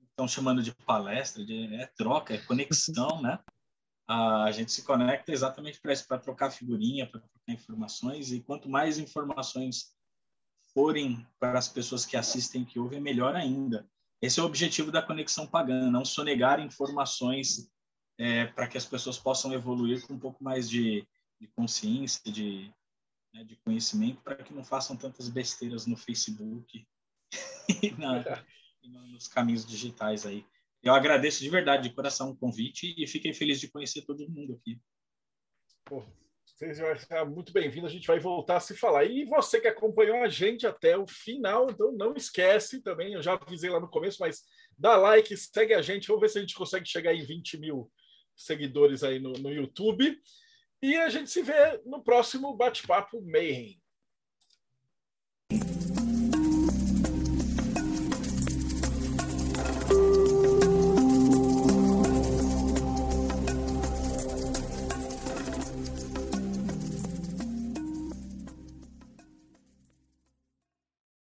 [0.09, 3.39] estão chamando de palestra, de, é troca, é conexão, né?
[4.07, 8.69] A gente se conecta exatamente para isso, para trocar figurinha, para trocar informações, e quanto
[8.69, 9.95] mais informações
[10.73, 13.89] forem para as pessoas que assistem, que ouvem, melhor ainda.
[14.21, 17.69] Esse é o objetivo da conexão pagã, não sonegar informações
[18.17, 21.07] é, para que as pessoas possam evoluir com um pouco mais de,
[21.39, 22.73] de consciência, de,
[23.33, 26.85] né, de conhecimento, para que não façam tantas besteiras no Facebook
[27.83, 28.43] e, na,
[28.83, 30.45] e nos caminhos digitais aí.
[30.83, 34.53] Eu agradeço de verdade, de coração, o convite e fiquei feliz de conhecer todo mundo
[34.53, 34.79] aqui.
[35.83, 36.03] Pô,
[36.45, 37.91] vocês vão estar muito bem-vindos.
[37.91, 39.03] A gente vai voltar a se falar.
[39.03, 43.13] E você que acompanhou a gente até o final, então não esquece também.
[43.13, 44.43] Eu já avisei lá no começo, mas
[44.77, 46.07] dá like, segue a gente.
[46.07, 47.91] Vamos ver se a gente consegue chegar em 20 mil
[48.35, 50.17] seguidores aí no, no YouTube.
[50.81, 53.81] E a gente se vê no próximo Bate-Papo Mayhem.